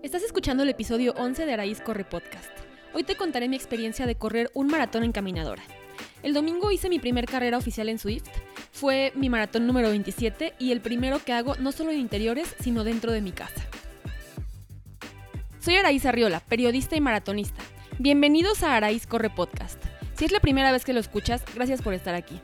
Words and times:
Estás 0.00 0.22
escuchando 0.22 0.62
el 0.62 0.68
episodio 0.68 1.12
11 1.16 1.44
de 1.44 1.52
Araíz 1.52 1.80
Corre 1.80 2.04
Podcast. 2.04 2.50
Hoy 2.94 3.02
te 3.02 3.16
contaré 3.16 3.48
mi 3.48 3.56
experiencia 3.56 4.06
de 4.06 4.14
correr 4.14 4.48
un 4.54 4.68
maratón 4.68 5.02
en 5.02 5.10
caminadora. 5.10 5.62
El 6.22 6.34
domingo 6.34 6.70
hice 6.70 6.88
mi 6.88 7.00
primer 7.00 7.26
carrera 7.26 7.58
oficial 7.58 7.88
en 7.88 7.98
Swift. 7.98 8.28
Fue 8.70 9.12
mi 9.16 9.28
maratón 9.28 9.66
número 9.66 9.88
27 9.88 10.54
y 10.60 10.70
el 10.70 10.80
primero 10.80 11.18
que 11.24 11.32
hago 11.32 11.56
no 11.56 11.72
solo 11.72 11.90
en 11.90 11.98
interiores, 11.98 12.54
sino 12.60 12.84
dentro 12.84 13.10
de 13.10 13.20
mi 13.20 13.32
casa. 13.32 13.66
Soy 15.58 15.74
Araíz 15.74 16.06
Arriola, 16.06 16.40
periodista 16.40 16.94
y 16.94 17.00
maratonista. 17.00 17.60
Bienvenidos 17.98 18.62
a 18.62 18.76
Araíz 18.76 19.04
Corre 19.08 19.30
Podcast. 19.30 19.82
Si 20.14 20.24
es 20.24 20.30
la 20.30 20.38
primera 20.38 20.70
vez 20.70 20.84
que 20.84 20.92
lo 20.92 21.00
escuchas, 21.00 21.42
gracias 21.56 21.82
por 21.82 21.92
estar 21.92 22.14
aquí. 22.14 22.40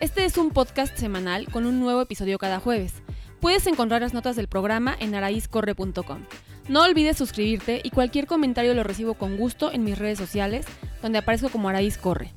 Este 0.00 0.26
es 0.26 0.36
un 0.36 0.50
podcast 0.50 0.94
semanal 0.98 1.46
con 1.50 1.64
un 1.64 1.80
nuevo 1.80 2.02
episodio 2.02 2.36
cada 2.36 2.60
jueves. 2.60 2.92
Puedes 3.40 3.66
encontrar 3.66 4.02
las 4.02 4.12
notas 4.12 4.36
del 4.36 4.46
programa 4.46 4.94
en 5.00 5.14
araizcorre.com. 5.14 6.26
No 6.68 6.82
olvides 6.82 7.16
suscribirte 7.16 7.80
y 7.82 7.88
cualquier 7.88 8.26
comentario 8.26 8.74
lo 8.74 8.84
recibo 8.84 9.14
con 9.14 9.38
gusto 9.38 9.72
en 9.72 9.84
mis 9.84 9.96
redes 9.96 10.18
sociales, 10.18 10.66
donde 11.00 11.16
aparezco 11.16 11.48
como 11.48 11.70
Araíz 11.70 11.96
Corre. 11.96 12.34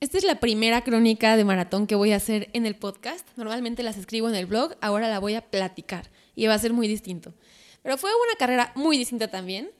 Esta 0.00 0.18
es 0.18 0.24
la 0.24 0.40
primera 0.40 0.82
crónica 0.82 1.36
de 1.36 1.44
maratón 1.44 1.86
que 1.86 1.94
voy 1.94 2.10
a 2.10 2.16
hacer 2.16 2.50
en 2.54 2.66
el 2.66 2.74
podcast. 2.74 3.28
Normalmente 3.36 3.84
las 3.84 3.96
escribo 3.96 4.28
en 4.28 4.34
el 4.34 4.46
blog, 4.46 4.74
ahora 4.80 5.08
la 5.08 5.20
voy 5.20 5.36
a 5.36 5.42
platicar 5.42 6.10
y 6.34 6.48
va 6.48 6.54
a 6.54 6.58
ser 6.58 6.72
muy 6.72 6.88
distinto. 6.88 7.34
Pero 7.84 7.96
fue 7.96 8.10
una 8.10 8.36
carrera 8.36 8.72
muy 8.74 8.98
distinta 8.98 9.28
también. 9.28 9.70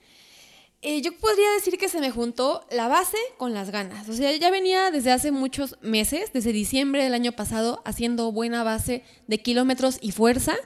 Eh, 0.85 1.01
yo 1.01 1.17
podría 1.17 1.49
decir 1.53 1.79
que 1.79 1.89
se 1.89 2.01
me 2.01 2.11
juntó 2.11 2.67
la 2.73 2.89
base 2.89 3.17
con 3.37 3.55
las 3.55 3.71
ganas. 3.71 4.09
O 4.09 4.13
sea, 4.15 4.37
ya 4.37 4.51
venía 4.51 4.91
desde 4.91 5.13
hace 5.13 5.31
muchos 5.31 5.77
meses, 5.81 6.33
desde 6.33 6.53
diciembre 6.53 7.05
del 7.05 7.15
año 7.15 7.31
pasado, 7.31 7.81
haciendo 7.85 8.33
buena 8.33 8.65
base 8.65 9.05
de 9.29 9.41
kilómetros 9.41 9.99
y 10.01 10.11
fuerza, 10.11 10.57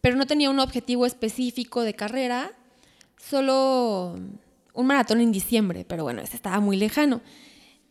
pero 0.00 0.14
no 0.14 0.28
tenía 0.28 0.50
un 0.50 0.60
objetivo 0.60 1.04
específico 1.04 1.82
de 1.82 1.94
carrera, 1.94 2.52
solo 3.16 4.20
un 4.72 4.86
maratón 4.86 5.20
en 5.20 5.32
diciembre, 5.32 5.84
pero 5.84 6.04
bueno, 6.04 6.22
ese 6.22 6.36
estaba 6.36 6.60
muy 6.60 6.76
lejano. 6.76 7.20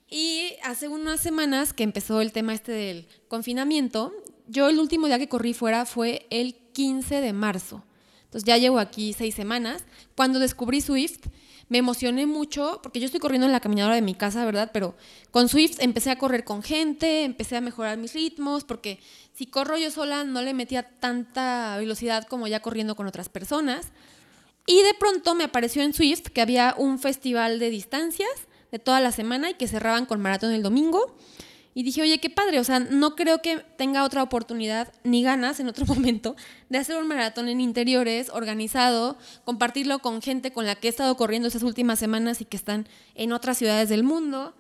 Y 0.10 0.54
hace 0.64 0.88
unas 0.88 1.20
semanas 1.20 1.74
que 1.74 1.84
empezó 1.84 2.22
el 2.22 2.32
tema 2.32 2.54
este 2.54 2.72
del 2.72 3.08
confinamiento, 3.28 4.14
yo 4.48 4.70
el 4.70 4.80
último 4.80 5.08
día 5.08 5.20
que 5.20 5.28
corrí 5.28 5.54
fuera 5.54 5.86
fue 5.86 6.26
el 6.30 6.56
15 6.72 7.20
de 7.20 7.34
marzo. 7.34 7.84
Entonces 8.24 8.46
ya 8.46 8.58
llevo 8.58 8.80
aquí 8.80 9.12
seis 9.14 9.36
semanas. 9.36 9.84
Cuando 10.16 10.40
descubrí 10.40 10.82
Swift, 10.82 11.28
me 11.70 11.78
emocioné 11.78 12.26
mucho 12.26 12.80
porque 12.82 13.00
yo 13.00 13.06
estoy 13.06 13.20
corriendo 13.20 13.46
en 13.46 13.54
la 13.54 13.60
caminadora 13.60 13.96
de 13.96 14.02
mi 14.02 14.16
casa, 14.16 14.44
¿verdad? 14.44 14.72
Pero 14.74 14.96
con 15.32 15.48
Swift 15.48 15.78
empecé 15.80 16.10
a 16.10 16.18
correr 16.18 16.44
con 16.44 16.64
gente, 16.64 17.24
empecé 17.24 17.58
a 17.58 17.62
mejorar 17.62 17.98
mis 17.98 18.14
ritmos, 18.14 18.64
porque 18.64 19.00
si 19.34 19.46
corro 19.46 19.78
yo 19.78 19.92
sola 19.92 20.24
no 20.24 20.42
le 20.42 20.54
metía 20.54 20.84
tanta 20.84 21.78
velocidad 21.78 22.28
como 22.28 22.48
ya 22.48 22.60
corriendo 22.60 22.96
con 22.96 23.08
otras 23.08 23.30
personas. 23.30 23.92
Y 24.66 24.82
de 24.82 24.94
pronto 25.00 25.36
me 25.36 25.46
apareció 25.46 25.84
en 25.84 25.94
Swift 25.94 26.28
que 26.28 26.42
había 26.42 26.76
un 26.78 27.00
festival 27.00 27.60
de 27.60 27.70
distancias 27.70 28.30
de 28.72 28.80
toda 28.80 29.00
la 29.00 29.12
semana 29.12 29.52
y 29.52 29.54
que 29.54 29.68
cerraban 29.68 30.06
con 30.06 30.22
maratón 30.22 30.52
el 30.52 30.64
domingo. 30.64 31.16
Y 31.80 31.84
dije, 31.84 32.02
oye, 32.02 32.20
qué 32.20 32.30
padre, 32.30 32.60
o 32.60 32.64
sea, 32.66 32.82
no 32.82 33.16
creo 33.16 33.42
que 33.42 33.60
tenga 33.78 34.04
otra 34.04 34.22
oportunidad 34.22 34.92
ni 35.06 35.24
ganas 35.24 35.62
en 35.62 35.70
otro 35.70 35.86
momento 35.88 36.36
de 36.68 36.78
hacer 36.78 36.98
un 36.98 37.08
maratón 37.08 37.48
en 37.48 37.62
interiores 37.62 38.30
organizado, 38.34 39.18
compartirlo 39.46 40.00
con 40.00 40.22
gente 40.22 40.52
con 40.52 40.66
la 40.66 40.76
que 40.76 40.88
he 40.88 40.90
estado 40.90 41.16
corriendo 41.16 41.48
esas 41.48 41.64
últimas 41.64 41.98
semanas 41.98 42.42
y 42.42 42.44
que 42.44 42.58
están 42.58 42.86
en 43.16 43.32
otras 43.32 43.58
ciudades 43.58 43.88
del 43.88 44.04
mundo. 44.04 44.54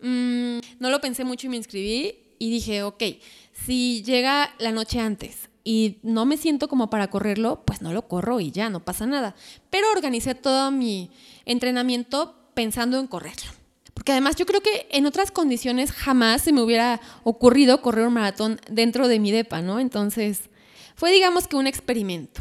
Mm, 0.00 0.58
no 0.80 0.90
lo 0.90 1.00
pensé 1.00 1.22
mucho 1.22 1.46
y 1.46 1.50
me 1.50 1.58
inscribí 1.58 2.16
y 2.40 2.50
dije, 2.50 2.82
ok, 2.82 3.04
si 3.52 4.02
llega 4.02 4.52
la 4.58 4.72
noche 4.72 4.98
antes 4.98 5.48
y 5.62 5.98
no 6.02 6.26
me 6.26 6.36
siento 6.36 6.66
como 6.66 6.90
para 6.90 7.06
correrlo, 7.08 7.62
pues 7.64 7.82
no 7.82 7.92
lo 7.92 8.08
corro 8.08 8.40
y 8.40 8.50
ya, 8.50 8.68
no 8.68 8.84
pasa 8.84 9.06
nada. 9.06 9.36
Pero 9.70 9.86
organicé 9.92 10.34
todo 10.34 10.72
mi 10.72 11.12
entrenamiento 11.44 12.34
pensando 12.52 12.98
en 12.98 13.06
correrlo. 13.06 13.63
Porque 13.94 14.12
además 14.12 14.36
yo 14.36 14.44
creo 14.44 14.60
que 14.60 14.88
en 14.90 15.06
otras 15.06 15.30
condiciones 15.30 15.92
jamás 15.92 16.42
se 16.42 16.52
me 16.52 16.60
hubiera 16.60 17.00
ocurrido 17.22 17.80
correr 17.80 18.06
un 18.06 18.14
maratón 18.14 18.60
dentro 18.70 19.08
de 19.08 19.20
mi 19.20 19.30
DEPA, 19.30 19.62
¿no? 19.62 19.80
Entonces 19.80 20.50
fue 20.96 21.12
digamos 21.12 21.48
que 21.48 21.56
un 21.56 21.66
experimento. 21.66 22.40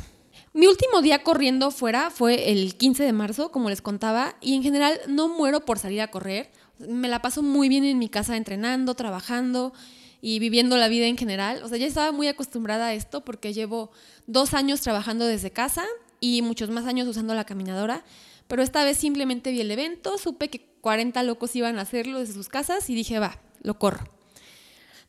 Mi 0.54 0.68
último 0.68 1.02
día 1.02 1.24
corriendo 1.24 1.72
fuera 1.72 2.12
fue 2.12 2.52
el 2.52 2.76
15 2.76 3.04
de 3.04 3.14
marzo, 3.14 3.52
como 3.52 3.72
les 3.72 3.82
contaba, 3.82 4.36
y 4.40 4.56
en 4.56 4.62
general 4.62 5.00
no 5.08 5.28
muero 5.28 5.66
por 5.66 5.80
salir 5.80 6.02
a 6.02 6.12
correr. 6.12 6.52
Me 6.78 7.08
la 7.08 7.24
paso 7.24 7.42
muy 7.42 7.70
bien 7.70 7.84
en 7.84 7.98
mi 7.98 8.08
casa 8.08 8.38
entrenando, 8.38 8.94
trabajando 8.94 9.74
y 10.22 10.38
viviendo 10.38 10.78
la 10.78 10.90
vida 10.90 11.08
en 11.08 11.18
general. 11.18 11.64
O 11.64 11.70
sea, 11.70 11.80
ya 11.80 11.88
estaba 11.88 12.12
muy 12.12 12.28
acostumbrada 12.28 12.88
a 12.88 12.94
esto 12.94 13.26
porque 13.26 13.52
llevo 13.52 13.92
dos 14.28 14.54
años 14.54 14.82
trabajando 14.82 15.26
desde 15.26 15.50
casa 15.50 15.86
y 16.20 16.44
muchos 16.44 16.70
más 16.70 16.86
años 16.86 17.08
usando 17.08 17.34
la 17.34 17.46
caminadora. 17.46 18.06
Pero 18.48 18.62
esta 18.62 18.84
vez 18.84 18.98
simplemente 18.98 19.52
vi 19.52 19.62
el 19.62 19.72
evento, 19.72 20.20
supe 20.20 20.50
que 20.50 20.73
40 20.84 21.24
locos 21.24 21.56
iban 21.56 21.80
a 21.80 21.84
hacerlo 21.84 22.20
desde 22.20 22.34
sus 22.34 22.50
casas 22.50 22.90
y 22.90 22.94
dije, 22.94 23.18
va, 23.18 23.40
lo 23.62 23.80
corro. 23.80 24.04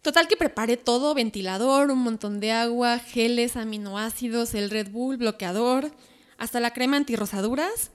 Total 0.02 0.28
que 0.28 0.36
preparé 0.36 0.76
todo, 0.76 1.14
ventilador, 1.14 1.90
un 1.90 1.98
montón 1.98 2.38
de 2.38 2.52
agua, 2.52 3.00
geles, 3.00 3.56
aminoácidos, 3.56 4.54
el 4.54 4.70
Red 4.70 4.92
Bull, 4.92 5.16
bloqueador, 5.16 5.90
hasta 6.38 6.60
la 6.60 6.72
crema 6.72 6.96
antirrosaduras. 6.96 7.90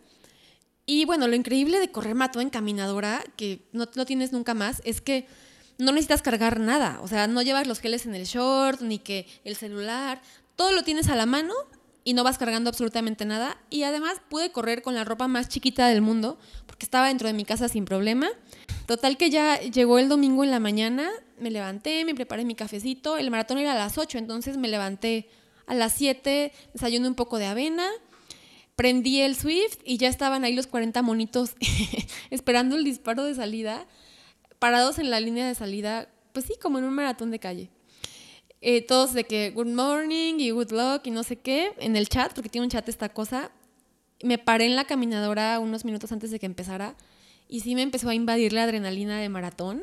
Y 0.86 1.06
bueno, 1.06 1.30
lo 1.30 1.36
increíble 1.36 1.80
de 1.80 1.90
correr 1.90 2.16
mato 2.16 2.42
en 2.42 2.50
caminadora, 2.50 3.24
que 3.38 3.70
no 3.72 3.88
lo 3.94 4.06
tienes 4.06 4.34
nunca 4.34 4.54
más, 4.54 4.82
es 4.84 5.00
que 5.00 5.26
no 5.78 5.94
necesitas 5.94 6.22
cargar 6.22 6.60
nada. 6.60 7.00
O 7.02 7.08
sea, 7.08 7.28
no 7.28 7.42
llevas 7.44 7.66
los 7.66 7.80
geles 7.80 8.06
en 8.06 8.14
el 8.14 8.26
short, 8.26 8.82
ni 8.82 9.00
que 9.00 9.26
el 9.46 9.56
celular. 9.56 10.22
Todo 10.58 10.74
lo 10.74 10.84
tienes 10.84 11.08
a 11.08 11.16
la 11.16 11.26
mano 11.26 11.54
y 12.10 12.14
no 12.14 12.24
vas 12.24 12.40
cargando 12.40 12.72
absolutamente 12.72 13.24
nada. 13.24 13.56
Y 13.70 13.84
además 13.84 14.20
pude 14.30 14.52
correr 14.52 14.82
con 14.82 14.96
la 14.96 15.04
ropa 15.04 15.28
más 15.28 15.48
chiquita 15.48 15.88
del 15.88 16.02
mundo, 16.02 16.40
porque 16.66 16.84
estaba 16.84 17.10
dentro 17.10 17.28
de 17.28 17.36
mi 17.36 17.46
casa 17.46 17.70
sin 17.70 17.86
problema. 17.86 18.30
Total 18.88 19.16
que 19.16 19.30
ya 19.30 19.60
llegó 19.60 20.00
el 20.00 20.10
domingo 20.10 20.44
en 20.44 20.50
la 20.50 20.60
mañana, 20.60 21.08
me 21.38 21.52
levanté, 21.52 22.04
me 22.06 22.16
preparé 22.16 22.46
mi 22.46 22.56
cafecito, 22.56 23.18
el 23.18 23.30
maratón 23.30 23.60
era 23.60 23.74
a 23.74 23.78
las 23.78 24.00
8, 24.00 24.18
entonces 24.18 24.58
me 24.58 24.68
levanté 24.68 25.30
a 25.68 25.76
las 25.76 25.94
7, 25.94 26.52
desayuné 26.74 27.08
un 27.08 27.14
poco 27.14 27.38
de 27.38 27.46
avena, 27.46 27.88
prendí 28.76 29.22
el 29.22 29.36
Swift 29.36 29.78
y 29.86 29.98
ya 29.98 30.08
estaban 30.08 30.44
ahí 30.44 30.56
los 30.56 30.66
40 30.66 31.04
monitos 31.04 31.52
esperando 32.32 32.76
el 32.76 32.86
disparo 32.86 33.24
de 33.24 33.36
salida, 33.36 33.86
parados 34.58 34.98
en 34.98 35.12
la 35.12 35.20
línea 35.20 35.48
de 35.48 35.54
salida, 35.54 36.10
pues 36.34 36.46
sí, 36.46 36.56
como 36.60 36.80
en 36.80 36.86
un 36.86 36.96
maratón 36.96 37.30
de 37.30 37.38
calle. 37.38 37.70
Eh, 38.62 38.82
todos 38.82 39.14
de 39.14 39.24
que 39.24 39.52
good 39.52 39.68
morning 39.68 40.36
y 40.40 40.52
good 40.52 40.72
luck 40.72 41.06
y 41.06 41.12
no 41.12 41.24
sé 41.24 41.38
qué 41.38 41.74
en 41.80 41.96
el 41.96 42.10
chat, 42.10 42.34
porque 42.34 42.50
tiene 42.50 42.66
un 42.66 42.72
chat 42.72 42.88
esta 42.90 43.10
cosa. 43.10 43.52
Me 44.22 44.38
paré 44.38 44.66
en 44.66 44.76
la 44.76 44.86
caminadora 44.86 45.60
unos 45.60 45.86
minutos 45.86 46.12
antes 46.12 46.30
de 46.30 46.40
que 46.40 46.46
empezara 46.46 46.96
y 47.48 47.62
sí 47.62 47.74
me 47.74 47.84
empezó 47.84 48.10
a 48.10 48.14
invadir 48.14 48.52
la 48.52 48.64
adrenalina 48.64 49.20
de 49.20 49.30
maratón, 49.30 49.82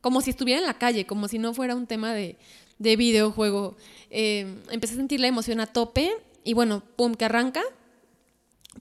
como 0.00 0.22
si 0.22 0.30
estuviera 0.30 0.60
en 0.60 0.66
la 0.66 0.78
calle, 0.78 1.06
como 1.06 1.28
si 1.28 1.38
no 1.38 1.52
fuera 1.52 1.74
un 1.76 1.86
tema 1.86 2.14
de, 2.14 2.38
de 2.78 2.96
videojuego. 2.96 3.76
Eh, 4.10 4.62
empecé 4.70 4.94
a 4.94 4.96
sentir 4.96 5.20
la 5.20 5.28
emoción 5.28 5.60
a 5.60 5.66
tope 5.66 6.10
y 6.44 6.54
bueno, 6.54 6.82
pum, 6.96 7.14
que 7.14 7.26
arranca. 7.26 7.62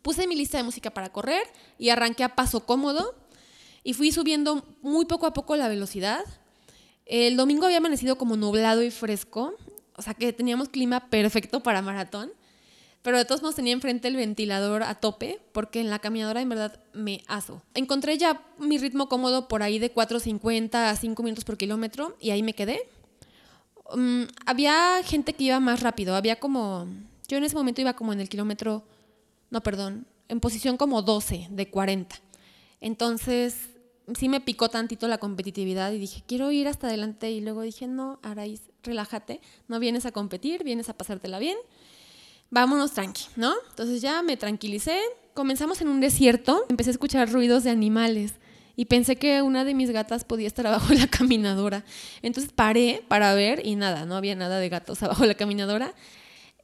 Puse 0.02 0.26
mi 0.26 0.36
lista 0.36 0.58
de 0.58 0.64
música 0.64 0.92
para 0.92 1.12
correr 1.12 1.44
y 1.78 1.90
arranqué 1.90 2.24
a 2.24 2.36
paso 2.36 2.66
cómodo 2.66 3.14
y 3.84 3.94
fui 3.94 4.12
subiendo 4.12 4.66
muy 4.82 5.06
poco 5.06 5.26
a 5.28 5.34
poco 5.34 5.56
la 5.58 5.68
velocidad 5.68 6.24
el 7.06 7.38
domingo 7.38 7.66
había 7.66 7.78
amanecido 7.78 8.18
como 8.18 8.38
nublado 8.38 8.82
y 8.82 8.92
fresco, 8.92 9.56
o 9.96 10.02
sea 10.02 10.14
que 10.14 10.34
teníamos 10.34 10.70
clima 10.70 11.10
perfecto 11.10 11.62
para 11.62 11.82
maratón, 11.82 12.32
pero 13.02 13.18
de 13.18 13.26
todos 13.26 13.42
modos 13.42 13.56
tenía 13.56 13.74
enfrente 13.74 14.08
el 14.08 14.16
ventilador 14.16 14.82
a 14.82 14.96
tope 14.96 15.42
porque 15.52 15.82
en 15.82 15.90
la 15.90 16.00
caminadora 16.00 16.42
en 16.42 16.48
verdad 16.48 16.80
me 16.94 17.22
aso. 17.28 17.62
Encontré 17.74 18.18
ya 18.18 18.42
mi 18.58 18.78
ritmo 18.78 19.10
cómodo 19.10 19.50
por 19.50 19.62
ahí 19.62 19.78
de 19.78 19.94
4.50 19.94 20.76
a 20.76 20.96
5 20.96 21.22
minutos 21.22 21.44
por 21.44 21.58
kilómetro 21.58 22.16
y 22.22 22.30
ahí 22.30 22.42
me 22.42 22.54
quedé. 22.54 22.80
Mm, 23.94 24.24
había 24.46 25.02
gente 25.04 25.34
que 25.34 25.44
iba 25.44 25.60
más 25.60 25.82
rápido, 25.82 26.16
había 26.16 26.40
como, 26.40 26.88
yo 27.28 27.38
en 27.38 27.44
ese 27.44 27.56
momento 27.56 27.82
iba 27.82 27.94
como 27.94 28.14
en 28.14 28.22
el 28.22 28.30
kilómetro, 28.30 28.86
no, 29.50 29.62
perdón, 29.62 30.08
en 30.30 30.40
posición 30.40 30.78
como 30.78 31.02
12 31.02 31.48
de 31.52 31.70
40. 31.70 32.16
Entonces 32.80 33.73
sí 34.18 34.30
me 34.30 34.42
picó 34.42 34.70
tantito 34.70 35.08
la 35.08 35.18
competitividad 35.18 35.92
y 35.92 36.00
dije, 36.00 36.24
quiero 36.28 36.52
ir 36.52 36.68
hasta 36.68 36.88
adelante. 36.88 37.32
Y 37.32 37.42
luego 37.42 37.62
dije, 37.62 37.88
no, 37.88 38.20
Araís, 38.22 38.62
relájate, 38.84 39.42
no 39.68 39.80
vienes 39.80 40.06
a 40.06 40.12
competir, 40.12 40.64
vienes 40.64 40.90
a 40.90 40.98
pasártela 40.98 41.40
bien. 41.40 41.58
Vámonos 42.50 42.92
tranqui, 42.92 43.26
¿no? 43.36 43.54
Entonces 43.70 44.02
ya 44.02 44.22
me 44.22 44.38
tranquilicé. 44.38 45.00
Comenzamos 45.34 45.82
en 45.82 45.88
un 45.88 46.00
desierto, 46.00 46.66
empecé 46.70 46.92
a 46.92 46.94
escuchar 46.94 47.32
ruidos 47.32 47.64
de 47.64 47.72
animales 47.72 48.36
y 48.76 48.86
pensé 48.86 49.16
que 49.16 49.42
una 49.42 49.66
de 49.66 49.74
mis 49.74 49.90
gatas 49.90 50.24
podía 50.24 50.48
estar 50.48 50.68
abajo 50.68 50.88
de 50.90 51.00
la 51.00 51.08
caminadora. 51.08 51.84
Entonces 52.22 52.52
paré 52.54 53.04
para 53.08 53.34
ver 53.34 53.66
y 53.66 53.76
nada, 53.76 54.06
no 54.06 54.16
había 54.16 54.36
nada 54.36 54.60
de 54.60 54.70
gatos 54.70 55.02
abajo 55.04 55.22
de 55.24 55.30
la 55.30 55.36
caminadora 55.36 55.94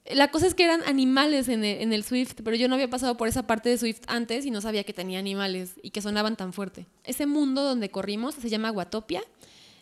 la 0.09 0.31
cosa 0.31 0.47
es 0.47 0.55
que 0.55 0.63
eran 0.63 0.81
animales 0.85 1.47
en 1.49 1.63
el, 1.63 2.03
Swift, 2.03 2.35
pero 2.43 2.55
yo 2.55 2.67
no 2.67 2.75
había 2.75 2.89
pasado 2.89 3.15
por 3.15 3.27
esa 3.27 3.45
parte 3.45 3.69
de 3.69 3.77
Swift 3.77 4.01
antes 4.07 4.45
y 4.45 4.51
no 4.51 4.59
sabía 4.61 4.83
que 4.83 4.93
tenía 4.93 5.19
animales 5.19 5.73
y 5.83 5.91
que 5.91 6.01
sonaban 6.01 6.35
tan 6.35 6.51
fuerte. 6.51 6.87
Ese 7.03 7.27
mundo 7.27 7.63
donde 7.63 7.89
corrimos 7.89 8.35
se 8.35 8.49
llama 8.49 8.71
Guatopia 8.71 9.21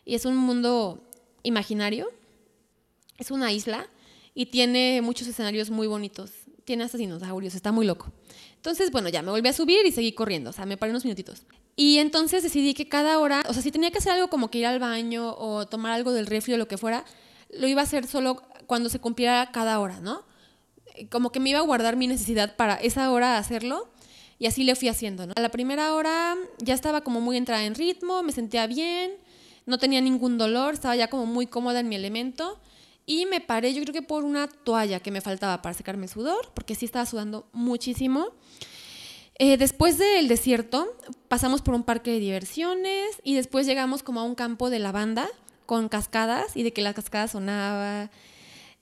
y 0.03 0.15
es 0.15 0.25
un 0.25 0.35
mundo 0.35 1.01
imaginario, 1.43 2.09
es 3.17 3.31
una 3.31 3.51
isla 3.53 3.87
y 4.33 4.47
tiene 4.47 5.01
muchos 5.01 5.27
escenarios 5.27 5.69
muy 5.69 5.87
bonitos. 5.87 6.31
Tiene 6.65 6.83
hasta 6.83 6.97
dinosaurios, 6.97 7.55
está 7.55 7.71
muy 7.71 7.85
loco. 7.85 8.11
Entonces, 8.55 8.91
bueno, 8.91 9.07
ya 9.07 9.21
me 9.21 9.31
volví 9.31 9.47
a 9.47 9.53
subir 9.53 9.85
y 9.85 9.91
seguí 9.91 10.11
corriendo, 10.11 10.49
o 10.49 10.53
sea, 10.53 10.65
me 10.65 10.75
paré 10.75 10.91
unos 10.91 11.05
minutitos. 11.05 11.43
Y 11.77 11.99
entonces 11.99 12.43
decidí 12.43 12.73
que 12.73 12.89
cada 12.89 13.19
hora, 13.19 13.45
o 13.47 13.53
sea, 13.53 13.61
si 13.61 13.71
tenía 13.71 13.91
que 13.91 13.99
hacer 13.99 14.11
algo 14.11 14.27
como 14.27 14.51
que 14.51 14.57
ir 14.57 14.65
al 14.65 14.79
baño 14.79 15.33
o 15.37 15.65
tomar 15.67 15.93
algo 15.93 16.11
del 16.11 16.25
refri 16.25 16.55
o 16.55 16.57
lo 16.57 16.67
que 16.67 16.77
fuera, 16.77 17.05
lo 17.51 17.67
iba 17.67 17.81
a 17.81 17.83
hacer 17.85 18.07
solo 18.07 18.41
cuando 18.67 18.89
se 18.89 18.99
cumpliera 18.99 19.49
cada 19.51 19.79
hora, 19.79 19.99
¿no? 19.99 20.23
Como 21.09 21.31
que 21.31 21.39
me 21.39 21.49
iba 21.49 21.59
a 21.59 21.63
guardar 21.63 21.95
mi 21.95 22.07
necesidad 22.07 22.55
para 22.55 22.75
esa 22.75 23.09
hora 23.11 23.37
hacerlo 23.37 23.89
y 24.39 24.45
así 24.45 24.63
le 24.63 24.75
fui 24.75 24.89
haciendo, 24.89 25.25
¿no? 25.25 25.33
A 25.35 25.41
la 25.41 25.49
primera 25.49 25.95
hora 25.95 26.35
ya 26.59 26.73
estaba 26.73 27.01
como 27.01 27.21
muy 27.21 27.37
entrada 27.37 27.63
en 27.63 27.75
ritmo, 27.75 28.21
me 28.21 28.31
sentía 28.31 28.67
bien, 28.67 29.11
no 29.65 29.77
tenía 29.77 30.01
ningún 30.01 30.37
dolor, 30.37 30.73
estaba 30.73 30.95
ya 30.95 31.09
como 31.09 31.25
muy 31.25 31.47
cómoda 31.47 31.79
en 31.79 31.89
mi 31.89 31.95
elemento 31.95 32.59
y 33.05 33.25
me 33.25 33.39
paré 33.41 33.73
yo 33.73 33.81
creo 33.81 33.93
que 33.93 34.01
por 34.01 34.25
una 34.25 34.47
toalla 34.47 34.99
que 34.99 35.11
me 35.11 35.21
faltaba 35.21 35.61
para 35.61 35.73
secarme 35.73 36.05
el 36.05 36.11
sudor, 36.11 36.51
porque 36.53 36.75
sí 36.75 36.85
estaba 36.85 37.05
sudando 37.05 37.47
muchísimo. 37.53 38.27
Eh, 39.39 39.57
después 39.57 39.97
del 39.97 40.27
desierto 40.27 40.87
pasamos 41.27 41.61
por 41.61 41.73
un 41.73 41.83
parque 41.83 42.11
de 42.11 42.19
diversiones 42.19 43.21
y 43.23 43.35
después 43.35 43.65
llegamos 43.65 44.03
como 44.03 44.19
a 44.19 44.23
un 44.23 44.35
campo 44.35 44.69
de 44.69 44.79
lavanda 44.79 45.29
con 45.65 45.89
cascadas 45.89 46.57
y 46.57 46.63
de 46.63 46.73
que 46.73 46.81
la 46.81 46.93
cascada 46.93 47.27
sonaba. 47.27 48.09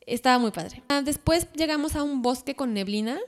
Estaba 0.05 0.37
muy 0.39 0.51
padre. 0.51 0.83
Ah, 0.89 1.01
después 1.01 1.47
llegamos 1.53 1.95
a 1.95 2.03
un 2.03 2.21
bosque 2.21 2.55
con 2.55 2.73
neblina 2.73 3.19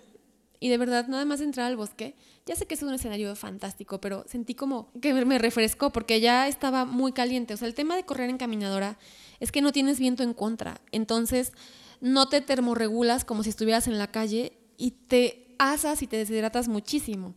y 0.59 0.69
de 0.69 0.77
verdad 0.77 1.07
nada 1.07 1.25
más 1.25 1.41
entrar 1.41 1.67
al 1.67 1.77
bosque. 1.77 2.15
Ya 2.45 2.55
sé 2.55 2.65
que 2.65 2.75
es 2.75 2.83
un 2.83 2.93
escenario 2.93 3.35
fantástico, 3.35 3.99
pero 3.99 4.23
sentí 4.27 4.55
como 4.55 4.91
que 5.01 5.13
me 5.13 5.37
refrescó 5.37 5.91
porque 5.91 6.19
ya 6.19 6.47
estaba 6.47 6.85
muy 6.85 7.11
caliente. 7.11 7.53
O 7.53 7.57
sea, 7.57 7.67
el 7.67 7.73
tema 7.73 7.95
de 7.95 8.03
correr 8.03 8.29
en 8.29 8.37
caminadora 8.37 8.97
es 9.39 9.51
que 9.51 9.61
no 9.61 9.71
tienes 9.71 9.99
viento 9.99 10.23
en 10.23 10.33
contra. 10.33 10.81
Entonces 10.91 11.53
no 11.99 12.29
te 12.29 12.41
termorregulas 12.41 13.25
como 13.25 13.43
si 13.43 13.49
estuvieras 13.49 13.87
en 13.87 13.97
la 13.97 14.07
calle 14.11 14.53
y 14.77 14.91
te 14.91 15.55
asas 15.57 16.01
y 16.01 16.07
te 16.07 16.17
deshidratas 16.17 16.67
muchísimo. 16.67 17.33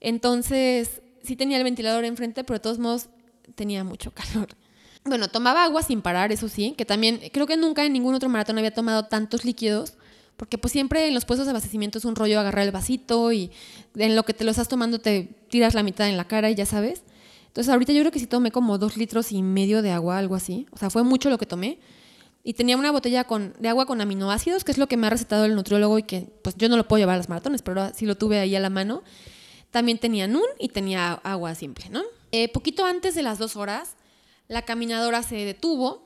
Entonces, 0.00 1.02
sí 1.22 1.36
tenía 1.36 1.58
el 1.58 1.64
ventilador 1.64 2.04
enfrente, 2.04 2.44
pero 2.44 2.58
de 2.58 2.62
todos 2.62 2.78
modos 2.78 3.08
tenía 3.54 3.84
mucho 3.84 4.10
calor. 4.14 4.48
Bueno, 5.08 5.28
tomaba 5.28 5.64
agua 5.64 5.82
sin 5.82 6.02
parar, 6.02 6.32
eso 6.32 6.48
sí, 6.48 6.74
que 6.76 6.84
también 6.84 7.20
creo 7.32 7.46
que 7.46 7.56
nunca 7.56 7.84
en 7.84 7.92
ningún 7.92 8.14
otro 8.14 8.28
maratón 8.28 8.58
había 8.58 8.72
tomado 8.72 9.06
tantos 9.06 9.44
líquidos, 9.44 9.94
porque 10.36 10.58
pues 10.58 10.72
siempre 10.72 11.08
en 11.08 11.14
los 11.14 11.24
puestos 11.24 11.46
de 11.46 11.50
abastecimiento 11.50 11.98
es 11.98 12.04
un 12.04 12.14
rollo 12.14 12.38
agarrar 12.38 12.64
el 12.64 12.70
vasito 12.70 13.32
y 13.32 13.50
en 13.96 14.14
lo 14.14 14.24
que 14.24 14.34
te 14.34 14.44
lo 14.44 14.50
estás 14.50 14.68
tomando 14.68 15.00
te 15.00 15.24
tiras 15.48 15.74
la 15.74 15.82
mitad 15.82 16.08
en 16.08 16.16
la 16.16 16.26
cara 16.26 16.50
y 16.50 16.54
ya 16.54 16.66
sabes. 16.66 17.02
Entonces 17.48 17.72
ahorita 17.72 17.92
yo 17.92 18.00
creo 18.02 18.12
que 18.12 18.20
sí 18.20 18.26
tomé 18.26 18.52
como 18.52 18.78
dos 18.78 18.96
litros 18.96 19.32
y 19.32 19.42
medio 19.42 19.82
de 19.82 19.90
agua, 19.90 20.18
algo 20.18 20.36
así. 20.36 20.66
O 20.70 20.76
sea, 20.76 20.90
fue 20.90 21.02
mucho 21.02 21.28
lo 21.30 21.38
que 21.38 21.46
tomé 21.46 21.78
y 22.44 22.54
tenía 22.54 22.76
una 22.76 22.92
botella 22.92 23.24
con, 23.24 23.54
de 23.58 23.68
agua 23.68 23.86
con 23.86 24.00
aminoácidos, 24.00 24.62
que 24.62 24.72
es 24.72 24.78
lo 24.78 24.86
que 24.86 24.96
me 24.96 25.06
ha 25.06 25.10
recetado 25.10 25.44
el 25.44 25.54
nutriólogo 25.54 25.98
y 25.98 26.04
que 26.04 26.28
pues 26.42 26.56
yo 26.56 26.68
no 26.68 26.76
lo 26.76 26.86
puedo 26.86 27.00
llevar 27.00 27.14
a 27.14 27.18
las 27.18 27.28
maratones, 27.28 27.62
pero 27.62 27.92
sí 27.94 28.06
lo 28.06 28.16
tuve 28.16 28.38
ahí 28.38 28.54
a 28.54 28.60
la 28.60 28.70
mano. 28.70 29.02
También 29.70 29.98
tenía 29.98 30.28
NUN 30.28 30.46
y 30.58 30.68
tenía 30.68 31.12
agua 31.12 31.54
simple, 31.54 31.86
¿no? 31.90 32.02
Eh, 32.30 32.48
poquito 32.48 32.86
antes 32.86 33.14
de 33.14 33.22
las 33.22 33.38
dos 33.38 33.56
horas, 33.56 33.96
la 34.48 34.62
caminadora 34.62 35.22
se 35.22 35.36
detuvo. 35.36 36.04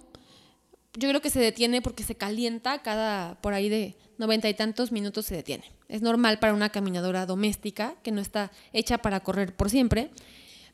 Yo 0.95 1.09
creo 1.09 1.23
que 1.23 1.31
se 1.31 1.41
detiene 1.41 1.81
porque 1.81 2.03
se 2.03 2.17
calienta 2.17 2.83
cada, 2.83 3.41
por 3.41 3.55
ahí 3.55 3.69
de 3.69 3.97
noventa 4.19 4.49
y 4.49 4.55
tantos 4.55 4.93
minutos 4.93 5.27
se 5.27 5.37
detiene. 5.37 5.65
Es 5.89 6.03
normal 6.03 6.39
para 6.39 6.53
una 6.53 6.69
caminadora 6.69 7.25
doméstica 7.27 7.95
que 8.03 8.13
no 8.13 8.21
está 8.21 8.53
hecha 8.73 8.99
para 8.99 9.21
correr 9.21 9.55
por 9.55 9.71
siempre. 9.71 10.11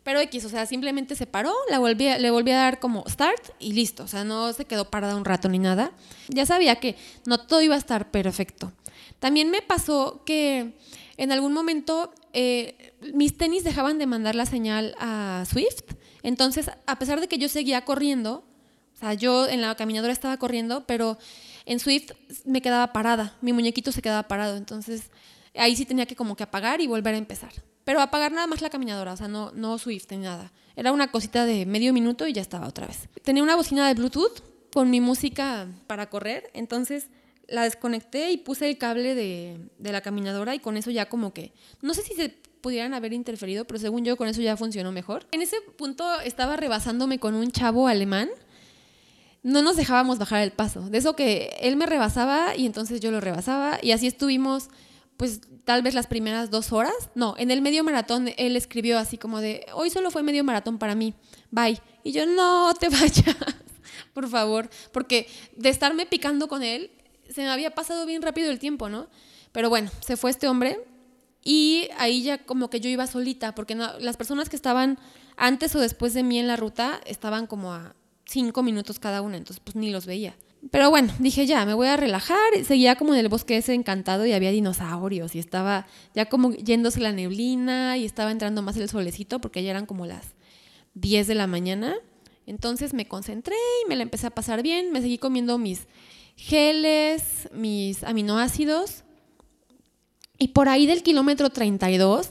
Pero 0.03 0.21
X, 0.21 0.45
o 0.45 0.49
sea, 0.49 0.65
simplemente 0.65 1.17
se 1.17 1.27
paró, 1.27 1.53
la 1.69 1.79
volví, 1.79 2.09
le 2.19 2.31
volví 2.31 2.51
a 2.51 2.57
dar 2.57 2.81
como 2.81 3.05
start 3.09 3.51
y 3.59 3.73
listo. 3.73 4.05
O 4.05 4.09
sea, 4.09 4.25
no 4.25 4.53
se 4.53 4.65
quedó 4.65 4.91
parada 4.91 5.17
un 5.17 5.25
rato 5.25 5.49
ni 5.49 5.59
nada. 5.59 5.93
Ya 6.29 6.47
sabía 6.47 6.77
que 6.77 6.97
no 7.27 7.39
todo 7.39 7.61
iba 7.63 7.75
a 7.75 7.79
estar 7.79 8.11
perfecto. 8.11 8.73
También 9.19 9.51
me 9.51 9.61
pasó 9.61 10.23
que 10.25 10.73
en 11.17 11.33
algún 11.33 11.53
momento 11.53 12.13
eh, 12.33 12.95
mis 13.13 13.37
tenis 13.37 13.65
dejaban 13.65 13.99
de 13.99 14.07
mandar 14.07 14.35
la 14.35 14.47
señal 14.47 14.95
a 14.99 15.45
Swift. 15.51 15.95
Entonces, 16.23 16.71
a 16.87 16.99
pesar 16.99 17.21
de 17.21 17.29
que 17.29 17.39
yo 17.39 17.49
seguía 17.49 17.85
corriendo, 17.85 18.45
o 18.95 18.99
sea, 18.99 19.15
yo 19.15 19.47
en 19.47 19.61
la 19.61 19.75
caminadora 19.77 20.13
estaba 20.13 20.37
corriendo, 20.39 20.85
pero 20.87 21.19
en 21.67 21.79
Swift 21.79 22.11
me 22.45 22.61
quedaba 22.61 22.93
parada, 22.93 23.37
mi 23.41 23.53
muñequito 23.53 23.93
se 23.93 24.03
quedaba 24.03 24.27
parado. 24.27 24.57
Entonces, 24.57 25.11
ahí 25.55 25.77
sí 25.77 25.85
tenía 25.85 26.07
que 26.07 26.17
como 26.17 26.37
que 26.37 26.43
apagar 26.43 26.81
y 26.81 26.87
volver 26.87 27.15
a 27.15 27.19
empezar. 27.19 27.53
Pero 27.85 28.01
apagar 28.01 28.33
nada 28.33 28.47
más 28.47 28.61
la 28.61 28.71
caminadora, 28.71 29.13
o 29.13 29.17
sea, 29.17 29.29
no, 29.29 29.53
no 29.53 29.79
Swift 29.79 30.07
ni 30.11 30.19
nada. 30.19 30.53
Era 30.77 30.93
una 30.93 31.11
cosita 31.11 31.45
de 31.45 31.65
medio 31.65 31.93
minuto 31.93 32.27
y 32.27 32.33
ya 32.33 32.43
estaba 32.43 32.67
otra 32.67 32.87
vez. 32.87 33.09
Tenía 33.23 33.43
una 33.43 33.57
bocina 33.57 33.87
de 33.87 33.95
Bluetooth 33.95 34.43
con 34.73 34.91
mi 34.91 35.01
música 35.01 35.67
para 35.87 36.11
correr, 36.11 36.51
entonces 36.53 37.09
la 37.47 37.63
desconecté 37.63 38.31
y 38.31 38.37
puse 38.37 38.69
el 38.69 38.77
cable 38.77 39.15
de, 39.15 39.71
de 39.79 39.93
la 39.93 40.03
caminadora 40.03 40.55
y 40.55 40.59
con 40.59 40.77
eso 40.77 40.91
ya 40.91 41.09
como 41.09 41.33
que, 41.33 41.53
no 41.81 41.95
sé 41.95 42.03
si 42.03 42.15
se 42.15 42.37
pudieran 42.61 42.95
haber 42.95 43.13
interferido, 43.13 43.65
pero 43.67 43.79
según 43.79 44.05
yo 44.05 44.17
con 44.17 44.29
eso 44.29 44.41
ya 44.41 44.57
funcionó 44.57 44.93
mejor. 44.93 45.27
En 45.33 45.43
ese 45.43 45.61
punto 45.77 46.21
estaba 46.21 46.57
rebasándome 46.57 47.19
con 47.19 47.35
un 47.35 47.51
chavo 47.51 47.89
alemán. 47.89 48.29
No 49.43 49.63
nos 49.63 49.77
dejábamos 49.77 50.19
bajar 50.19 50.43
el 50.43 50.53
paso. 50.53 50.91
De 50.91 50.99
eso 50.99 51.15
que 51.15 51.57
él 51.61 51.77
me 51.77 51.87
rebasaba 51.87 52.57
y 52.57 52.67
entonces 52.67 53.01
yo 53.01 53.11
lo 53.11 53.21
rebasaba 53.21 53.79
y 53.83 53.93
así 53.93 54.07
estuvimos 54.07 54.69
pues 55.19 55.41
tal 55.65 55.83
vez 55.83 55.95
las 55.95 56.07
primeras 56.07 56.51
dos 56.51 56.73
horas. 56.73 56.95
No, 57.15 57.35
en 57.39 57.51
el 57.51 57.61
medio 57.61 57.85
maratón 57.85 58.31
él 58.37 58.57
escribió 58.57 58.99
así 58.99 59.19
como 59.19 59.41
de, 59.41 59.67
hoy 59.75 59.91
solo 59.91 60.11
fue 60.11 60.23
medio 60.23 60.45
maratón 60.45 60.79
para 60.79 60.95
mí, 60.95 61.15
bye. 61.51 61.79
Y 62.05 62.13
yo, 62.13 62.25
no 62.25 62.73
te 62.75 62.89
vayas, 62.89 63.37
por 64.15 64.29
favor, 64.29 64.71
porque 64.93 65.29
de 65.57 65.69
estarme 65.69 66.07
picando 66.07 66.49
con 66.49 66.63
él, 66.63 66.93
se 67.29 67.43
me 67.43 67.49
había 67.49 67.75
pasado 67.75 68.07
bien 68.07 68.23
rápido 68.23 68.51
el 68.51 68.59
tiempo, 68.59 68.89
¿no? 68.89 69.09
Pero 69.53 69.69
bueno, 69.69 69.91
se 70.01 70.17
fue 70.17 70.31
este 70.31 70.47
hombre 70.47 70.79
y 71.45 71.89
ahí 71.99 72.23
ya 72.23 72.39
como 72.39 72.71
que 72.71 72.81
yo 72.81 72.89
iba 72.91 73.07
solita, 73.07 73.55
porque 73.55 73.75
las 73.75 74.17
personas 74.17 74.49
que 74.49 74.57
estaban 74.57 74.99
antes 75.37 75.75
o 75.75 75.81
después 75.81 76.15
de 76.15 76.23
mí 76.23 76.39
en 76.39 76.47
la 76.47 76.57
ruta 76.57 77.01
estaban 77.07 77.47
como 77.47 77.73
a 77.73 77.95
cinco 78.27 78.63
minutos 78.63 78.99
cada 78.99 79.23
una, 79.23 79.37
entonces 79.37 79.61
pues 79.65 79.77
ni 79.77 79.91
los 79.91 80.07
veía. 80.07 80.37
Pero 80.71 80.91
bueno, 80.91 81.13
dije 81.19 81.47
ya, 81.47 81.65
me 81.65 81.75
voy 81.75 81.87
a 81.87 81.97
relajar. 81.97 82.65
Seguía 82.65 82.97
como 82.97 83.15
en 83.15 83.21
el 83.21 83.29
bosque 83.29 83.57
ese 83.57 83.75
encantado 83.75 84.27
y 84.27 84.33
había 84.33 84.51
dinosaurios 84.51 85.35
y 85.35 85.39
estaba 85.39 85.87
ya 86.15 86.27
como 86.27 86.53
yéndose 86.53 87.01
la 87.01 87.13
neblina 87.13 87.97
y 87.97 88.05
estaba 88.05 88.31
entrando 88.31 88.63
más 88.63 88.77
el 88.77 88.89
solecito 88.89 89.41
porque 89.41 89.63
ya 89.63 89.71
eran 89.71 89.87
como 89.87 90.07
las 90.07 90.35
10 90.95 91.29
de 91.29 91.35
la 91.35 91.47
mañana. 91.47 91.95
Entonces 92.47 92.93
me 92.93 93.07
concentré 93.07 93.57
y 93.85 93.89
me 93.89 93.97
la 93.97 94.03
empecé 94.03 94.27
a 94.27 94.31
pasar 94.31 94.63
bien. 94.63 94.91
Me 94.91 95.01
seguí 95.01 95.19
comiendo 95.19 95.59
mis 95.59 95.87
geles, 96.35 97.49
mis 97.53 98.03
aminoácidos. 98.05 99.05
Y 100.39 100.49
por 100.49 100.69
ahí 100.69 100.87
del 100.87 101.03
kilómetro 101.03 101.51
32, 101.51 102.31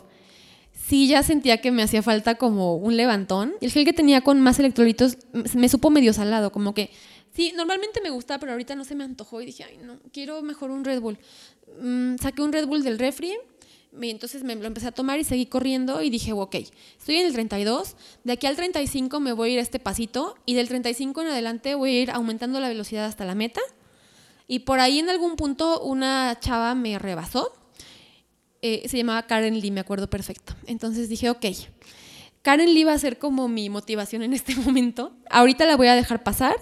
sí 0.71 1.07
ya 1.07 1.23
sentía 1.23 1.59
que 1.59 1.71
me 1.71 1.83
hacía 1.83 2.01
falta 2.01 2.35
como 2.35 2.75
un 2.75 2.95
levantón. 2.95 3.53
El 3.61 3.71
gel 3.71 3.85
que 3.85 3.93
tenía 3.93 4.21
con 4.21 4.39
más 4.39 4.59
electrolitos 4.59 5.17
me 5.53 5.69
supo 5.69 5.89
medio 5.89 6.13
salado, 6.13 6.51
como 6.51 6.73
que 6.73 6.91
Sí, 7.37 7.53
normalmente 7.55 8.01
me 8.01 8.09
gusta, 8.09 8.39
pero 8.39 8.53
ahorita 8.53 8.73
no 8.73 8.83
se 8.83 8.95
me 8.95 9.03
antojó 9.03 9.43
y 9.43 9.45
dije, 9.45 9.63
ay, 9.63 9.77
no, 9.77 9.99
quiero 10.11 10.41
mejor 10.41 10.71
un 10.71 10.83
Red 10.83 11.01
Bull. 11.01 11.19
Mm, 11.79 12.15
saqué 12.17 12.41
un 12.41 12.51
Red 12.51 12.65
Bull 12.65 12.83
del 12.83 12.97
refri, 12.97 13.35
y 14.01 14.09
entonces 14.09 14.43
me 14.43 14.55
lo 14.55 14.65
empecé 14.65 14.87
a 14.87 14.91
tomar 14.91 15.19
y 15.19 15.23
seguí 15.23 15.45
corriendo 15.45 16.01
y 16.01 16.09
dije, 16.09 16.33
ok, 16.33 16.55
estoy 16.97 17.17
en 17.17 17.27
el 17.27 17.33
32, 17.33 17.95
de 18.23 18.33
aquí 18.33 18.47
al 18.47 18.55
35 18.55 19.19
me 19.19 19.33
voy 19.33 19.49
a 19.49 19.53
ir 19.53 19.59
a 19.59 19.61
este 19.61 19.79
pasito 19.79 20.35
y 20.45 20.55
del 20.55 20.67
35 20.67 21.21
en 21.21 21.27
adelante 21.27 21.75
voy 21.75 21.91
a 21.95 22.01
ir 22.01 22.11
aumentando 22.11 22.59
la 22.59 22.69
velocidad 22.69 23.05
hasta 23.05 23.23
la 23.23 23.35
meta. 23.35 23.61
Y 24.47 24.59
por 24.59 24.79
ahí 24.79 24.99
en 24.99 25.09
algún 25.09 25.35
punto 25.35 25.81
una 25.81 26.37
chava 26.39 26.73
me 26.73 26.97
rebasó, 26.97 27.53
eh, 28.61 28.87
se 28.87 28.97
llamaba 28.97 29.23
Karen 29.27 29.59
Lee, 29.59 29.71
me 29.71 29.79
acuerdo 29.79 30.09
perfecto. 30.09 30.55
Entonces 30.65 31.09
dije, 31.09 31.29
ok, 31.29 31.45
Karen 32.41 32.73
Lee 32.73 32.83
va 32.83 32.93
a 32.93 32.99
ser 32.99 33.17
como 33.19 33.47
mi 33.47 33.69
motivación 33.69 34.23
en 34.23 34.33
este 34.33 34.55
momento. 34.57 35.13
Ahorita 35.29 35.65
la 35.65 35.75
voy 35.75 35.87
a 35.87 35.95
dejar 35.95 36.23
pasar, 36.23 36.55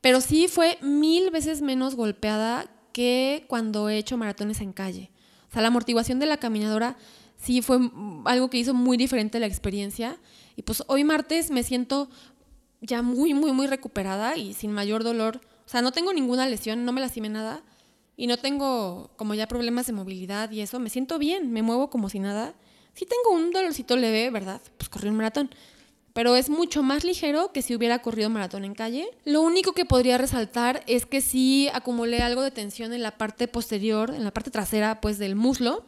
Pero 0.00 0.20
sí 0.20 0.48
fue 0.48 0.78
mil 0.82 1.30
veces 1.30 1.62
menos 1.62 1.94
golpeada 1.94 2.70
que 2.92 3.44
cuando 3.48 3.88
he 3.88 3.98
hecho 3.98 4.16
maratones 4.16 4.60
en 4.60 4.72
calle. 4.72 5.10
O 5.48 5.52
sea, 5.52 5.62
la 5.62 5.68
amortiguación 5.68 6.18
de 6.18 6.26
la 6.26 6.36
caminadora 6.36 6.96
sí 7.36 7.62
fue 7.62 7.78
algo 8.24 8.50
que 8.50 8.58
hizo 8.58 8.74
muy 8.74 8.96
diferente 8.96 9.40
la 9.40 9.46
experiencia. 9.46 10.18
Y 10.56 10.62
pues 10.62 10.84
hoy 10.86 11.04
martes 11.04 11.50
me 11.50 11.62
siento 11.62 12.08
ya 12.80 13.02
muy, 13.02 13.34
muy, 13.34 13.52
muy 13.52 13.66
recuperada 13.66 14.36
y 14.36 14.54
sin 14.54 14.72
mayor 14.72 15.04
dolor. 15.04 15.40
O 15.66 15.68
sea, 15.68 15.82
no 15.82 15.92
tengo 15.92 16.12
ninguna 16.12 16.46
lesión, 16.46 16.84
no 16.84 16.92
me 16.92 17.00
lastimé 17.00 17.30
nada 17.30 17.62
y 18.16 18.26
no 18.26 18.36
tengo 18.36 19.10
como 19.16 19.34
ya 19.34 19.48
problemas 19.48 19.86
de 19.86 19.92
movilidad 19.92 20.50
y 20.50 20.60
eso. 20.60 20.78
Me 20.78 20.90
siento 20.90 21.18
bien, 21.18 21.52
me 21.52 21.62
muevo 21.62 21.90
como 21.90 22.08
si 22.08 22.18
nada 22.20 22.54
sí 22.94 23.06
tengo 23.06 23.36
un 23.36 23.50
dolorcito 23.50 23.96
leve, 23.96 24.30
¿verdad? 24.30 24.60
Pues 24.78 24.88
corrí 24.88 25.08
un 25.08 25.16
maratón. 25.16 25.50
Pero 26.12 26.36
es 26.36 26.48
mucho 26.48 26.84
más 26.84 27.02
ligero 27.02 27.50
que 27.52 27.60
si 27.60 27.74
hubiera 27.74 28.00
corrido 28.00 28.30
maratón 28.30 28.64
en 28.64 28.74
calle. 28.74 29.08
Lo 29.24 29.42
único 29.42 29.72
que 29.72 29.84
podría 29.84 30.16
resaltar 30.16 30.84
es 30.86 31.06
que 31.06 31.20
sí 31.20 31.68
acumulé 31.74 32.22
algo 32.22 32.42
de 32.42 32.52
tensión 32.52 32.92
en 32.92 33.02
la 33.02 33.18
parte 33.18 33.48
posterior, 33.48 34.14
en 34.14 34.22
la 34.22 34.32
parte 34.32 34.52
trasera, 34.52 35.00
pues 35.00 35.18
del 35.18 35.34
muslo, 35.34 35.84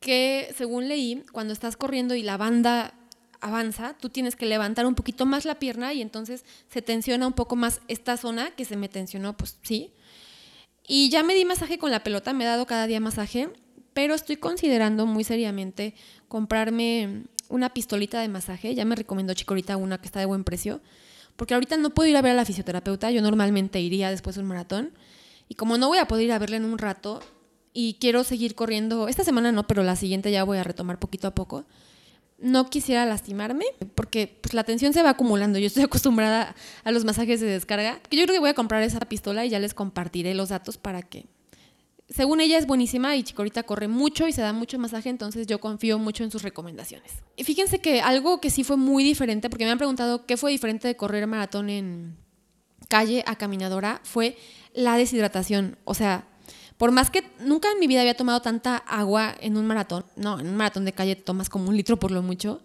que 0.00 0.52
según 0.56 0.88
leí, 0.88 1.24
cuando 1.32 1.54
estás 1.54 1.78
corriendo 1.78 2.14
y 2.14 2.22
la 2.22 2.36
banda 2.36 2.92
avanza, 3.40 3.96
tú 3.98 4.10
tienes 4.10 4.36
que 4.36 4.44
levantar 4.44 4.84
un 4.84 4.94
poquito 4.94 5.24
más 5.24 5.46
la 5.46 5.58
pierna 5.58 5.94
y 5.94 6.02
entonces 6.02 6.44
se 6.68 6.82
tensiona 6.82 7.26
un 7.26 7.32
poco 7.32 7.56
más 7.56 7.80
esta 7.88 8.18
zona 8.18 8.50
que 8.50 8.66
se 8.66 8.76
me 8.76 8.90
tensionó, 8.90 9.34
pues 9.34 9.58
sí. 9.62 9.92
Y 10.86 11.08
ya 11.08 11.22
me 11.22 11.34
di 11.34 11.46
masaje 11.46 11.78
con 11.78 11.90
la 11.90 12.04
pelota, 12.04 12.34
me 12.34 12.44
he 12.44 12.46
dado 12.46 12.66
cada 12.66 12.86
día 12.86 13.00
masaje 13.00 13.48
pero 13.96 14.14
estoy 14.14 14.36
considerando 14.36 15.06
muy 15.06 15.24
seriamente 15.24 15.94
comprarme 16.28 17.24
una 17.48 17.72
pistolita 17.72 18.20
de 18.20 18.28
masaje. 18.28 18.74
Ya 18.74 18.84
me 18.84 18.94
recomendó 18.94 19.32
Chicorita 19.32 19.78
una 19.78 19.96
que 19.96 20.04
está 20.04 20.20
de 20.20 20.26
buen 20.26 20.44
precio. 20.44 20.82
Porque 21.34 21.54
ahorita 21.54 21.78
no 21.78 21.88
puedo 21.88 22.06
ir 22.10 22.16
a 22.18 22.20
ver 22.20 22.32
a 22.32 22.34
la 22.34 22.44
fisioterapeuta. 22.44 23.10
Yo 23.10 23.22
normalmente 23.22 23.80
iría 23.80 24.10
después 24.10 24.36
de 24.36 24.42
un 24.42 24.48
maratón. 24.48 24.92
Y 25.48 25.54
como 25.54 25.78
no 25.78 25.88
voy 25.88 25.96
a 25.96 26.06
poder 26.06 26.26
ir 26.26 26.32
a 26.32 26.38
verla 26.38 26.58
en 26.58 26.66
un 26.66 26.76
rato 26.76 27.22
y 27.72 27.94
quiero 27.98 28.22
seguir 28.22 28.54
corriendo, 28.54 29.08
esta 29.08 29.24
semana 29.24 29.50
no, 29.50 29.66
pero 29.66 29.82
la 29.82 29.96
siguiente 29.96 30.30
ya 30.30 30.44
voy 30.44 30.58
a 30.58 30.62
retomar 30.62 30.98
poquito 30.98 31.26
a 31.28 31.34
poco. 31.34 31.64
No 32.38 32.68
quisiera 32.68 33.06
lastimarme 33.06 33.64
porque 33.94 34.38
pues, 34.42 34.52
la 34.52 34.64
tensión 34.64 34.92
se 34.92 35.02
va 35.02 35.08
acumulando. 35.08 35.58
Yo 35.58 35.68
estoy 35.68 35.84
acostumbrada 35.84 36.54
a 36.84 36.90
los 36.90 37.06
masajes 37.06 37.40
de 37.40 37.46
descarga. 37.46 37.98
Yo 38.10 38.24
creo 38.24 38.34
que 38.34 38.40
voy 38.40 38.50
a 38.50 38.54
comprar 38.54 38.82
esa 38.82 39.00
pistola 39.00 39.46
y 39.46 39.48
ya 39.48 39.58
les 39.58 39.72
compartiré 39.72 40.34
los 40.34 40.50
datos 40.50 40.76
para 40.76 41.00
que 41.00 41.24
según 42.08 42.40
ella 42.40 42.58
es 42.58 42.66
buenísima 42.66 43.16
y 43.16 43.24
Chicorita 43.24 43.64
corre 43.64 43.88
mucho 43.88 44.28
y 44.28 44.32
se 44.32 44.40
da 44.40 44.52
mucho 44.52 44.78
masaje, 44.78 45.08
entonces 45.08 45.46
yo 45.46 45.58
confío 45.58 45.98
mucho 45.98 46.22
en 46.22 46.30
sus 46.30 46.42
recomendaciones. 46.42 47.10
Y 47.36 47.44
fíjense 47.44 47.80
que 47.80 48.00
algo 48.00 48.40
que 48.40 48.50
sí 48.50 48.62
fue 48.62 48.76
muy 48.76 49.02
diferente, 49.02 49.50
porque 49.50 49.64
me 49.64 49.72
han 49.72 49.78
preguntado 49.78 50.24
qué 50.24 50.36
fue 50.36 50.52
diferente 50.52 50.86
de 50.86 50.96
correr 50.96 51.26
maratón 51.26 51.68
en 51.68 52.16
calle 52.88 53.24
a 53.26 53.36
caminadora, 53.36 54.00
fue 54.04 54.36
la 54.72 54.96
deshidratación. 54.96 55.78
O 55.84 55.94
sea, 55.94 56.28
por 56.76 56.92
más 56.92 57.10
que 57.10 57.24
nunca 57.40 57.72
en 57.72 57.80
mi 57.80 57.88
vida 57.88 58.02
había 58.02 58.16
tomado 58.16 58.40
tanta 58.40 58.76
agua 58.76 59.34
en 59.40 59.56
un 59.56 59.66
maratón, 59.66 60.04
no, 60.14 60.38
en 60.38 60.48
un 60.48 60.56
maratón 60.56 60.84
de 60.84 60.92
calle 60.92 61.16
tomas 61.16 61.48
como 61.48 61.68
un 61.68 61.76
litro 61.76 61.98
por 61.98 62.12
lo 62.12 62.22
mucho, 62.22 62.60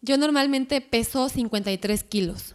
yo 0.00 0.16
normalmente 0.16 0.80
peso 0.80 1.28
53 1.28 2.04
kilos. 2.04 2.54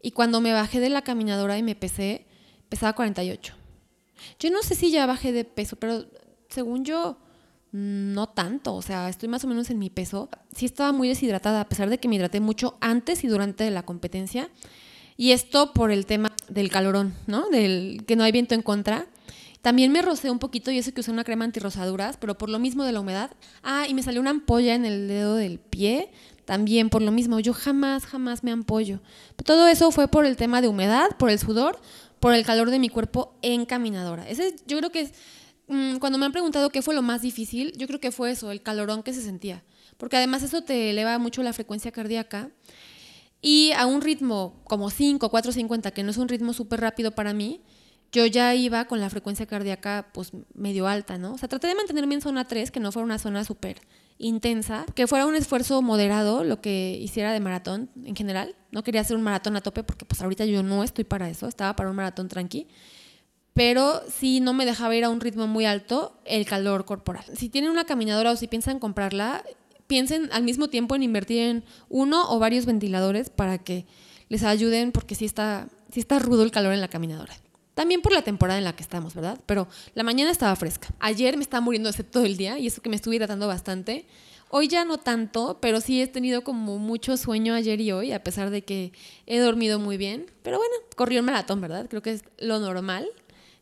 Y 0.00 0.12
cuando 0.12 0.40
me 0.40 0.52
bajé 0.52 0.78
de 0.78 0.90
la 0.90 1.02
caminadora 1.02 1.58
y 1.58 1.62
me 1.64 1.74
pesé, 1.74 2.26
pesaba 2.68 2.92
48. 2.92 3.63
Yo 4.38 4.50
no 4.50 4.62
sé 4.62 4.74
si 4.74 4.90
ya 4.90 5.06
bajé 5.06 5.32
de 5.32 5.44
peso, 5.44 5.76
pero 5.76 6.06
según 6.48 6.84
yo, 6.84 7.18
no 7.74 8.28
tanto. 8.28 8.74
O 8.74 8.82
sea, 8.82 9.08
estoy 9.08 9.28
más 9.28 9.44
o 9.44 9.48
menos 9.48 9.68
en 9.70 9.78
mi 9.78 9.90
peso. 9.90 10.28
Sí 10.54 10.64
estaba 10.64 10.92
muy 10.92 11.08
deshidratada, 11.08 11.60
a 11.60 11.68
pesar 11.68 11.90
de 11.90 11.98
que 11.98 12.08
me 12.08 12.16
hidraté 12.16 12.40
mucho 12.40 12.78
antes 12.80 13.24
y 13.24 13.26
durante 13.26 13.68
la 13.70 13.82
competencia. 13.82 14.48
Y 15.16 15.32
esto 15.32 15.72
por 15.72 15.90
el 15.90 16.06
tema 16.06 16.32
del 16.48 16.70
calorón, 16.70 17.14
¿no? 17.26 17.48
Del 17.48 18.04
que 18.06 18.16
no 18.16 18.24
hay 18.24 18.32
viento 18.32 18.54
en 18.54 18.62
contra. 18.62 19.06
También 19.60 19.90
me 19.92 20.02
rocé 20.02 20.30
un 20.30 20.38
poquito 20.38 20.70
y 20.70 20.78
eso 20.78 20.92
que 20.92 21.00
usé 21.00 21.10
una 21.10 21.24
crema 21.24 21.44
antirrosaduras, 21.46 22.16
pero 22.18 22.36
por 22.36 22.50
lo 22.50 22.58
mismo 22.58 22.84
de 22.84 22.92
la 22.92 23.00
humedad. 23.00 23.30
Ah, 23.62 23.86
y 23.88 23.94
me 23.94 24.02
salió 24.02 24.20
una 24.20 24.30
ampolla 24.30 24.74
en 24.74 24.84
el 24.84 25.08
dedo 25.08 25.36
del 25.36 25.58
pie, 25.58 26.12
también 26.44 26.90
por 26.90 27.00
lo 27.00 27.10
mismo. 27.10 27.40
Yo 27.40 27.54
jamás, 27.54 28.04
jamás 28.04 28.44
me 28.44 28.50
ampollo. 28.50 29.00
todo 29.44 29.66
eso 29.66 29.90
fue 29.90 30.06
por 30.06 30.26
el 30.26 30.36
tema 30.36 30.60
de 30.60 30.68
humedad, 30.68 31.16
por 31.18 31.30
el 31.30 31.38
sudor, 31.38 31.80
por 32.24 32.32
el 32.32 32.46
calor 32.46 32.70
de 32.70 32.78
mi 32.78 32.88
cuerpo 32.88 33.36
en 33.42 33.66
caminadora. 33.66 34.26
Ese 34.26 34.56
yo 34.66 34.78
creo 34.78 34.90
que 34.90 35.12
mm, 35.68 35.96
cuando 35.96 36.18
me 36.18 36.24
han 36.24 36.32
preguntado 36.32 36.70
qué 36.70 36.80
fue 36.80 36.94
lo 36.94 37.02
más 37.02 37.20
difícil, 37.20 37.76
yo 37.76 37.86
creo 37.86 38.00
que 38.00 38.10
fue 38.12 38.30
eso, 38.30 38.50
el 38.50 38.62
calorón 38.62 39.02
que 39.02 39.12
se 39.12 39.20
sentía. 39.20 39.62
Porque 39.98 40.16
además 40.16 40.42
eso 40.42 40.62
te 40.62 40.88
eleva 40.88 41.18
mucho 41.18 41.42
la 41.42 41.52
frecuencia 41.52 41.92
cardíaca. 41.92 42.50
Y 43.42 43.72
a 43.72 43.84
un 43.84 44.00
ritmo 44.00 44.62
como 44.64 44.88
5, 44.88 45.28
4, 45.28 45.52
50, 45.52 45.90
que 45.90 46.02
no 46.02 46.12
es 46.12 46.16
un 46.16 46.28
ritmo 46.28 46.54
súper 46.54 46.80
rápido 46.80 47.10
para 47.10 47.34
mí, 47.34 47.60
yo 48.10 48.24
ya 48.24 48.54
iba 48.54 48.86
con 48.86 49.00
la 49.00 49.10
frecuencia 49.10 49.44
cardíaca 49.44 50.08
pues 50.14 50.30
medio 50.54 50.88
alta, 50.88 51.18
¿no? 51.18 51.34
O 51.34 51.36
sea, 51.36 51.50
traté 51.50 51.66
de 51.66 51.74
mantenerme 51.74 52.14
en 52.14 52.22
zona 52.22 52.48
3, 52.48 52.70
que 52.70 52.80
no 52.80 52.90
fuera 52.90 53.04
una 53.04 53.18
zona 53.18 53.44
súper 53.44 53.82
intensa, 54.18 54.86
que 54.94 55.06
fuera 55.06 55.26
un 55.26 55.34
esfuerzo 55.34 55.82
moderado 55.82 56.44
lo 56.44 56.60
que 56.60 56.98
hiciera 57.00 57.32
de 57.32 57.40
maratón 57.40 57.90
en 58.04 58.14
general. 58.14 58.54
No 58.70 58.82
quería 58.82 59.00
hacer 59.00 59.16
un 59.16 59.22
maratón 59.22 59.56
a 59.56 59.60
tope 59.60 59.82
porque 59.82 60.04
pues 60.04 60.20
ahorita 60.22 60.44
yo 60.44 60.62
no 60.62 60.84
estoy 60.84 61.04
para 61.04 61.28
eso, 61.28 61.48
estaba 61.48 61.76
para 61.76 61.90
un 61.90 61.96
maratón 61.96 62.28
tranqui. 62.28 62.68
Pero 63.52 64.02
si 64.08 64.40
no 64.40 64.52
me 64.52 64.66
dejaba 64.66 64.96
ir 64.96 65.04
a 65.04 65.10
un 65.10 65.20
ritmo 65.20 65.46
muy 65.46 65.64
alto 65.64 66.18
el 66.24 66.44
calor 66.44 66.84
corporal. 66.84 67.24
Si 67.36 67.48
tienen 67.48 67.70
una 67.70 67.84
caminadora 67.84 68.32
o 68.32 68.36
si 68.36 68.48
piensan 68.48 68.80
comprarla, 68.80 69.44
piensen 69.86 70.28
al 70.32 70.42
mismo 70.42 70.68
tiempo 70.68 70.96
en 70.96 71.02
invertir 71.02 71.38
en 71.42 71.64
uno 71.88 72.28
o 72.30 72.38
varios 72.38 72.66
ventiladores 72.66 73.30
para 73.30 73.58
que 73.58 73.86
les 74.28 74.42
ayuden 74.42 74.90
porque 74.90 75.14
sí 75.14 75.24
está, 75.24 75.68
sí 75.92 76.00
está 76.00 76.18
rudo 76.18 76.42
el 76.42 76.50
calor 76.50 76.72
en 76.72 76.80
la 76.80 76.88
caminadora. 76.88 77.34
También 77.74 78.02
por 78.02 78.12
la 78.12 78.22
temporada 78.22 78.58
en 78.58 78.64
la 78.64 78.76
que 78.76 78.82
estamos, 78.82 79.14
¿verdad? 79.14 79.40
Pero 79.46 79.68
la 79.94 80.04
mañana 80.04 80.30
estaba 80.30 80.54
fresca. 80.56 80.88
Ayer 81.00 81.36
me 81.36 81.42
estaba 81.42 81.60
muriendo 81.60 81.88
ese 81.90 82.04
todo 82.04 82.24
el 82.24 82.36
día 82.36 82.58
y 82.58 82.68
eso 82.68 82.80
que 82.82 82.88
me 82.88 82.96
estuve 82.96 83.16
hidratando 83.16 83.48
bastante. 83.48 84.06
Hoy 84.50 84.68
ya 84.68 84.84
no 84.84 84.98
tanto, 84.98 85.58
pero 85.60 85.80
sí 85.80 86.00
he 86.00 86.06
tenido 86.06 86.44
como 86.44 86.78
mucho 86.78 87.16
sueño 87.16 87.54
ayer 87.54 87.80
y 87.80 87.90
hoy, 87.90 88.12
a 88.12 88.22
pesar 88.22 88.50
de 88.50 88.62
que 88.62 88.92
he 89.26 89.40
dormido 89.40 89.80
muy 89.80 89.96
bien. 89.96 90.26
Pero 90.42 90.58
bueno, 90.58 90.72
corrió 90.94 91.18
el 91.18 91.24
maratón, 91.24 91.60
¿verdad? 91.60 91.88
Creo 91.88 92.02
que 92.02 92.12
es 92.12 92.24
lo 92.38 92.60
normal, 92.60 93.08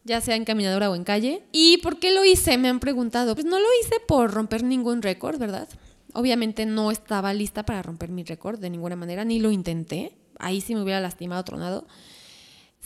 ya 0.04 0.20
sea 0.20 0.36
en 0.36 0.44
caminadora 0.44 0.90
o 0.90 0.94
en 0.94 1.04
calle. 1.04 1.42
¿Y 1.50 1.78
por 1.78 1.98
qué 1.98 2.12
lo 2.12 2.26
hice? 2.26 2.58
Me 2.58 2.68
han 2.68 2.80
preguntado. 2.80 3.34
Pues 3.34 3.46
no 3.46 3.58
lo 3.58 3.66
hice 3.80 4.00
por 4.06 4.30
romper 4.32 4.64
ningún 4.64 5.00
récord, 5.00 5.38
¿verdad? 5.38 5.68
Obviamente 6.12 6.66
no 6.66 6.90
estaba 6.90 7.32
lista 7.32 7.62
para 7.62 7.82
romper 7.82 8.10
mi 8.10 8.22
récord 8.24 8.58
de 8.58 8.68
ninguna 8.68 8.96
manera, 8.96 9.24
ni 9.24 9.38
lo 9.38 9.50
intenté. 9.50 10.14
Ahí 10.38 10.60
sí 10.60 10.74
me 10.74 10.82
hubiera 10.82 11.00
lastimado, 11.00 11.42
tronado. 11.44 11.86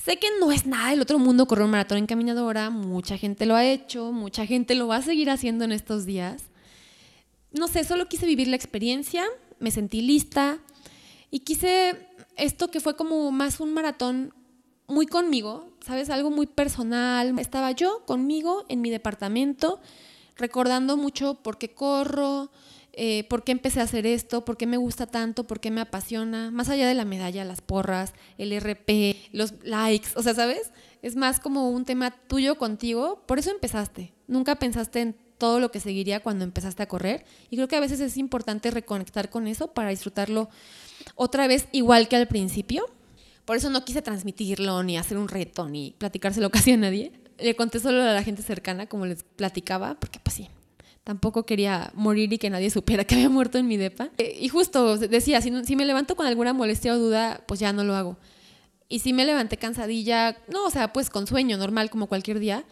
Sé 0.07 0.21
que 0.21 0.29
no 0.39 0.53
es 0.53 0.67
nada 0.67 0.91
del 0.91 1.01
otro 1.01 1.19
mundo 1.19 1.49
correr 1.49 1.65
un 1.65 1.73
maratón 1.73 1.99
en 1.99 2.07
caminadora, 2.07 2.71
mucha 2.71 3.19
gente 3.19 3.45
lo 3.45 3.57
ha 3.57 3.65
hecho, 3.65 4.13
mucha 4.13 4.47
gente 4.47 4.77
lo 4.77 4.87
va 4.87 4.99
a 4.99 5.03
seguir 5.03 5.31
haciendo 5.31 5.65
en 5.65 5.73
estos 5.73 6.07
días. 6.07 6.45
No 7.51 7.67
sé, 7.67 7.83
solo 7.83 8.07
quise 8.07 8.25
vivir 8.25 8.47
la 8.47 8.55
experiencia, 8.55 9.25
me 9.59 9.73
sentí 9.73 10.03
lista 10.03 10.61
y 11.33 11.41
quise 11.41 12.07
esto 12.37 12.71
que 12.71 12.79
fue 12.79 12.95
como 12.95 13.33
más 13.33 13.59
un 13.59 13.75
maratón 13.75 14.33
muy 14.87 15.09
conmigo, 15.09 15.73
¿sabes? 15.85 16.09
Algo 16.09 16.31
muy 16.31 16.47
personal. 16.47 17.37
Estaba 17.41 17.73
yo 17.73 18.05
conmigo 18.07 18.65
en 18.69 18.83
mi 18.83 18.91
departamento, 18.91 19.81
recordando 20.37 20.97
mucho 20.97 21.43
por 21.43 21.59
qué 21.59 21.75
corro, 21.75 22.53
eh, 22.99 23.25
por 23.29 23.45
qué 23.45 23.53
empecé 23.53 23.81
a 23.81 23.83
hacer 23.83 24.07
esto, 24.07 24.47
por 24.47 24.57
qué 24.57 24.67
me 24.67 24.79
gusta 24.79 25.07
tanto, 25.07 25.47
por 25.47 25.61
qué 25.61 25.71
me 25.71 25.83
apasiona, 25.83 26.50
más 26.50 26.71
allá 26.71 26.88
de 26.88 26.95
la 26.95 27.05
medalla, 27.05 27.45
las 27.45 27.61
porras, 27.61 28.15
el 28.38 28.59
RP, 28.59 29.15
los 29.33 29.53
likes, 29.65 30.09
o 30.17 30.23
sea, 30.23 30.33
¿sabes? 30.33 30.73
Es 31.03 31.15
más 31.15 31.38
como 31.38 31.69
un 31.69 31.85
tema 31.85 32.11
tuyo 32.11 32.57
contigo, 32.57 33.23
por 33.26 33.38
eso 33.38 33.50
empezaste. 33.50 34.15
Nunca 34.26 34.55
pensaste 34.55 35.03
en 35.03 35.17
todo 35.37 35.61
lo 35.61 35.71
que 35.71 35.79
seguiría 35.79 36.21
cuando 36.21 36.45
empezaste 36.45 36.83
a 36.83 36.88
correr 36.88 37.26
y 37.50 37.57
creo 37.57 37.69
que 37.69 37.76
a 37.76 37.81
veces 37.81 38.00
es 38.00 38.17
importante 38.17 38.71
reconectar 38.71 39.29
con 39.29 39.47
eso 39.47 39.75
para 39.75 39.91
disfrutarlo 39.91 40.49
otra 41.17 41.47
vez 41.47 41.69
igual 41.73 42.09
que 42.09 42.17
al 42.17 42.29
principio. 42.29 42.87
Por 43.45 43.59
eso 43.59 43.69
no 43.69 43.85
quise 43.85 44.00
transmitirlo, 44.00 44.83
ni 44.83 44.97
hacer 44.97 45.19
un 45.19 45.29
reto, 45.29 45.69
ni 45.69 45.95
platicárselo 45.99 46.49
casi 46.50 46.73
a 46.73 46.79
nadie. 46.79 47.12
Le 47.38 47.55
conté 47.57 47.79
solo 47.79 48.00
a 48.00 48.15
la 48.15 48.23
gente 48.23 48.43
cercana, 48.43 48.87
como 48.87 49.05
les 49.05 49.23
platicaba, 49.23 50.00
porque 50.00 50.19
pues 50.19 50.35
sí, 50.35 50.49
tampoco 51.07 51.47
quería 51.47 51.93
morir 51.95 52.33
y 52.33 52.39
que 52.39 52.51
nadie 52.51 52.69
supiera 52.79 53.05
que 53.05 53.15
había 53.15 53.31
muerto 53.31 53.59
en 53.59 53.69
mi 53.69 53.77
depa. 53.77 54.11
Eh, 54.19 54.39
y 54.41 54.49
justo 54.49 54.99
decía, 54.99 55.41
si, 55.41 55.51
me 55.51 55.85
levanto 55.85 56.17
con 56.17 56.27
alguna 56.27 56.53
molestia 56.53 56.95
o 56.95 56.99
duda, 56.99 57.45
pues 57.47 57.61
ya 57.61 57.73
no 57.73 57.85
lo 57.85 57.95
hago. 57.95 58.17
Y 58.89 58.99
si 58.99 59.13
me 59.13 59.25
levanté 59.25 59.57
cansadilla, 59.57 60.37
no, 60.53 60.65
o 60.65 60.71
sea, 60.71 60.93
pues 60.93 61.09
con 61.09 61.29
sueño, 61.29 61.59
normal, 61.59 61.91
como 61.91 62.09
cualquier 62.09 62.41
día, 62.41 62.65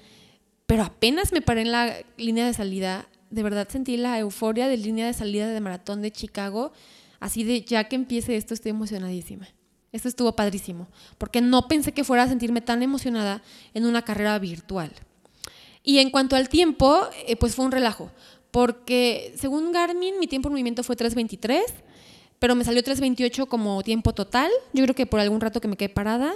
pero 0.67 0.83
apenas 0.83 1.33
me 1.33 1.43
paré 1.43 1.63
en 1.63 1.71
la 1.71 1.95
línea 2.17 2.45
de 2.45 2.55
salida, 2.55 3.09
de 3.31 3.43
verdad 3.45 3.69
sentí 3.69 3.97
la 3.97 4.19
euforia 4.19 4.67
de 4.67 4.79
línea 4.79 5.07
de 5.07 5.13
salida 5.13 5.49
de 5.49 5.61
maratón 5.61 6.03
de 6.03 6.11
Chicago, 6.11 6.73
así 7.21 7.45
de 7.45 7.63
ya 7.63 7.85
que 7.85 7.95
empiece 7.95 8.37
esto 8.37 8.53
estoy 8.53 8.71
emocionadísima. 8.71 9.47
Esto 9.93 10.09
estuvo 10.09 10.35
padrísimo, 10.35 10.89
porque 11.19 11.41
no 11.41 11.69
pensé 11.69 11.93
que 11.93 12.03
fuera 12.03 12.25
a 12.25 12.29
sentirme 12.29 12.61
tan 12.61 12.83
emocionada 12.83 13.43
en 13.75 13.87
una 13.87 14.03
carrera 14.03 14.37
virtual. 14.41 14.91
Y 15.85 15.99
en 15.99 16.11
cuanto 16.11 16.35
al 16.35 16.49
tiempo, 16.49 17.07
eh, 17.29 17.37
pues 17.37 17.55
fue 17.55 17.65
un 17.65 17.71
relajo, 17.71 18.11
porque 18.51 19.35
según 19.37 19.71
Garmin 19.71 20.19
mi 20.19 20.27
tiempo 20.27 20.49
en 20.49 20.55
movimiento 20.55 20.83
fue 20.83 20.97
3.23, 20.97 21.61
pero 22.39 22.55
me 22.55 22.65
salió 22.65 22.83
3.28 22.83 23.47
como 23.47 23.83
tiempo 23.83 24.15
total, 24.15 24.51
yo 24.73 24.83
creo 24.85 24.95
que 24.95 25.07
por 25.07 25.21
algún 25.21 25.41
rato 25.41 25.61
que 25.61 25.69
me 25.69 25.77
quedé 25.77 25.91
parada, 25.91 26.33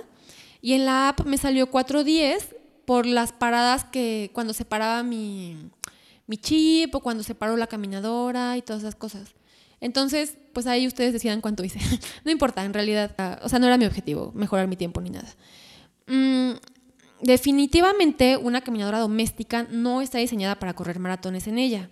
y 0.61 0.75
en 0.75 0.85
la 0.85 1.09
app 1.09 1.25
me 1.25 1.39
salió 1.39 1.71
4.10 1.71 2.57
por 2.85 3.07
las 3.07 3.33
paradas 3.33 3.85
que 3.85 4.31
cuando 4.35 4.53
se 4.53 4.65
paraba 4.65 5.03
mi, 5.03 5.57
mi 6.27 6.37
chip 6.37 6.95
o 6.95 7.01
cuando 7.01 7.23
se 7.23 7.35
paró 7.35 7.57
la 7.57 7.67
caminadora 7.67 8.57
y 8.57 8.63
todas 8.63 8.83
esas 8.83 8.95
cosas. 8.95 9.35
Entonces, 9.81 10.37
pues 10.53 10.67
ahí 10.67 10.87
ustedes 10.87 11.13
decían 11.13 11.41
cuánto 11.41 11.65
hice. 11.65 11.81
no 12.25 12.31
importa, 12.31 12.65
en 12.65 12.75
realidad, 12.75 13.15
ah, 13.19 13.39
o 13.43 13.49
sea, 13.49 13.59
no 13.59 13.67
era 13.67 13.79
mi 13.79 13.87
objetivo 13.87 14.33
mejorar 14.35 14.67
mi 14.67 14.77
tiempo 14.77 15.01
ni 15.01 15.11
nada. 15.11 15.29
Mm, 16.07 16.53
definitivamente 17.21 18.37
una 18.37 18.61
caminadora 18.61 18.99
doméstica 18.99 19.67
no 19.71 20.01
está 20.01 20.19
diseñada 20.19 20.59
para 20.59 20.75
correr 20.75 20.99
maratones 20.99 21.47
en 21.47 21.59
ella. 21.59 21.91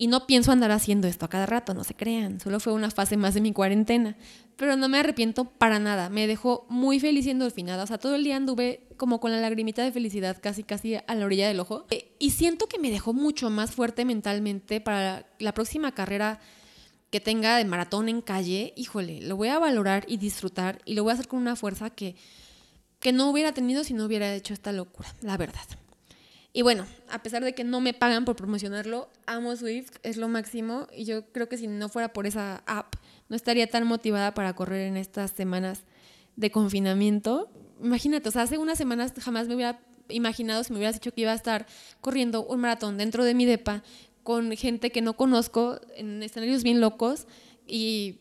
Y 0.00 0.06
no 0.06 0.26
pienso 0.26 0.50
andar 0.50 0.70
haciendo 0.70 1.08
esto 1.08 1.26
a 1.26 1.28
cada 1.28 1.44
rato, 1.44 1.74
no 1.74 1.84
se 1.84 1.92
crean. 1.92 2.40
Solo 2.40 2.58
fue 2.58 2.72
una 2.72 2.90
fase 2.90 3.18
más 3.18 3.34
de 3.34 3.42
mi 3.42 3.52
cuarentena. 3.52 4.16
Pero 4.56 4.74
no 4.74 4.88
me 4.88 4.98
arrepiento 4.98 5.44
para 5.44 5.78
nada. 5.78 6.08
Me 6.08 6.26
dejó 6.26 6.64
muy 6.70 6.98
feliz 7.00 7.26
y 7.26 7.30
endorfinada. 7.30 7.82
O 7.82 7.86
sea, 7.86 7.98
todo 7.98 8.14
el 8.14 8.24
día 8.24 8.36
anduve 8.36 8.88
como 8.96 9.20
con 9.20 9.30
la 9.30 9.42
lagrimita 9.42 9.84
de 9.84 9.92
felicidad 9.92 10.38
casi 10.40 10.62
casi 10.62 10.94
a 10.94 11.14
la 11.14 11.26
orilla 11.26 11.48
del 11.48 11.60
ojo. 11.60 11.84
Y 12.18 12.30
siento 12.30 12.66
que 12.66 12.78
me 12.78 12.90
dejó 12.90 13.12
mucho 13.12 13.50
más 13.50 13.72
fuerte 13.72 14.06
mentalmente 14.06 14.80
para 14.80 15.26
la 15.38 15.52
próxima 15.52 15.92
carrera 15.92 16.40
que 17.10 17.20
tenga 17.20 17.58
de 17.58 17.66
maratón 17.66 18.08
en 18.08 18.22
calle. 18.22 18.72
Híjole, 18.76 19.20
lo 19.20 19.36
voy 19.36 19.48
a 19.48 19.58
valorar 19.58 20.06
y 20.08 20.16
disfrutar. 20.16 20.80
Y 20.86 20.94
lo 20.94 21.02
voy 21.02 21.10
a 21.10 21.14
hacer 21.14 21.28
con 21.28 21.40
una 21.40 21.56
fuerza 21.56 21.90
que 21.90 22.16
que 23.00 23.12
no 23.12 23.30
hubiera 23.30 23.52
tenido 23.52 23.82
si 23.82 23.94
no 23.94 24.04
hubiera 24.04 24.32
hecho 24.34 24.54
esta 24.54 24.72
locura, 24.72 25.12
la 25.22 25.36
verdad. 25.36 25.64
Y 26.52 26.62
bueno, 26.62 26.86
a 27.08 27.22
pesar 27.22 27.44
de 27.44 27.54
que 27.54 27.64
no 27.64 27.80
me 27.80 27.94
pagan 27.94 28.24
por 28.24 28.36
promocionarlo, 28.36 29.08
amo 29.26 29.54
Swift, 29.56 29.92
es 30.02 30.16
lo 30.16 30.28
máximo 30.28 30.86
y 30.94 31.04
yo 31.04 31.24
creo 31.32 31.48
que 31.48 31.56
si 31.56 31.66
no 31.66 31.88
fuera 31.88 32.12
por 32.12 32.26
esa 32.26 32.62
app, 32.66 32.94
no 33.28 33.36
estaría 33.36 33.68
tan 33.68 33.86
motivada 33.86 34.34
para 34.34 34.54
correr 34.54 34.88
en 34.88 34.96
estas 34.96 35.30
semanas 35.30 35.84
de 36.36 36.50
confinamiento. 36.50 37.48
Imagínate, 37.82 38.28
hace 38.36 38.58
unas 38.58 38.78
semanas 38.78 39.12
jamás 39.20 39.46
me 39.48 39.54
hubiera 39.54 39.80
imaginado 40.08 40.64
si 40.64 40.72
me 40.72 40.78
hubieras 40.78 40.96
dicho 40.96 41.12
que 41.14 41.20
iba 41.22 41.30
a 41.30 41.36
estar 41.36 41.66
corriendo 42.00 42.44
un 42.44 42.60
maratón 42.60 42.98
dentro 42.98 43.24
de 43.24 43.34
mi 43.34 43.46
depa 43.46 43.84
con 44.24 44.50
gente 44.56 44.90
que 44.90 45.02
no 45.02 45.14
conozco 45.14 45.80
en 45.94 46.22
escenarios 46.22 46.64
bien 46.64 46.80
locos 46.80 47.26
y 47.66 48.18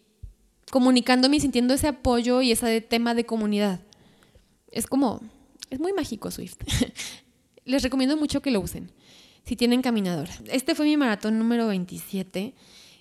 comunicándome 0.72 1.38
y 1.38 1.40
sintiendo 1.40 1.74
ese 1.74 1.88
apoyo 1.88 2.44
y 2.44 2.52
ese 2.52 2.80
tema 2.82 3.16
de 3.16 3.26
comunidad 3.26 3.82
es 4.72 4.88
como, 4.88 5.22
es 5.70 5.80
muy 5.80 5.94
mágico 5.94 6.32
Swift. 6.32 6.58
Les 7.66 7.84
recomiendo 7.84 8.18
mucho 8.18 8.42
que 8.42 8.52
lo 8.52 8.62
usen 8.62 8.92
si 9.46 9.56
tienen 9.56 9.82
caminadora. 9.82 10.32
Este 10.46 10.76
fue 10.76 10.86
mi 10.86 10.98
maratón 10.98 11.40
número 11.40 11.68
27 11.68 12.54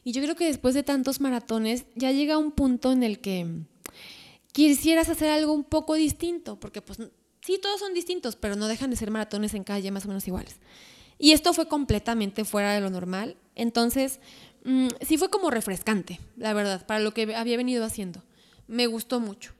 y 0.04 0.12
yo 0.12 0.22
creo 0.22 0.34
que 0.34 0.46
después 0.46 0.74
de 0.74 0.82
tantos 0.82 1.20
maratones 1.20 1.84
ya 1.94 2.12
llega 2.12 2.38
un 2.38 2.52
punto 2.52 2.92
en 2.92 3.02
el 3.02 3.20
que 3.20 3.46
quisieras 4.52 5.08
hacer 5.08 5.30
algo 5.30 5.52
un 5.52 5.64
poco 5.64 5.94
distinto, 5.94 6.58
porque 6.58 6.80
pues 6.80 6.98
sí, 7.42 7.58
todos 7.58 7.80
son 7.80 7.92
distintos, 7.92 8.36
pero 8.36 8.56
no 8.56 8.66
dejan 8.66 8.90
de 8.90 8.96
ser 8.96 9.10
maratones 9.10 9.54
en 9.54 9.64
calle 9.64 9.90
más 9.90 10.04
o 10.06 10.08
menos 10.08 10.26
iguales. 10.26 10.56
Y 11.18 11.32
esto 11.32 11.52
fue 11.52 11.68
completamente 11.68 12.44
fuera 12.44 12.72
de 12.72 12.80
lo 12.80 12.90
normal, 12.90 13.36
entonces 13.54 14.20
mm, 14.64 14.88
sí 15.02 15.18
fue 15.18 15.28
como 15.28 15.50
refrescante, 15.50 16.20
la 16.36 16.54
verdad, 16.54 16.86
para 16.86 17.00
lo 17.00 17.12
que 17.12 17.34
había 17.34 17.56
venido 17.56 17.84
haciendo. 17.84 18.22
Me 18.66 18.86
gustó 18.86 19.20
mucho. 19.20 19.52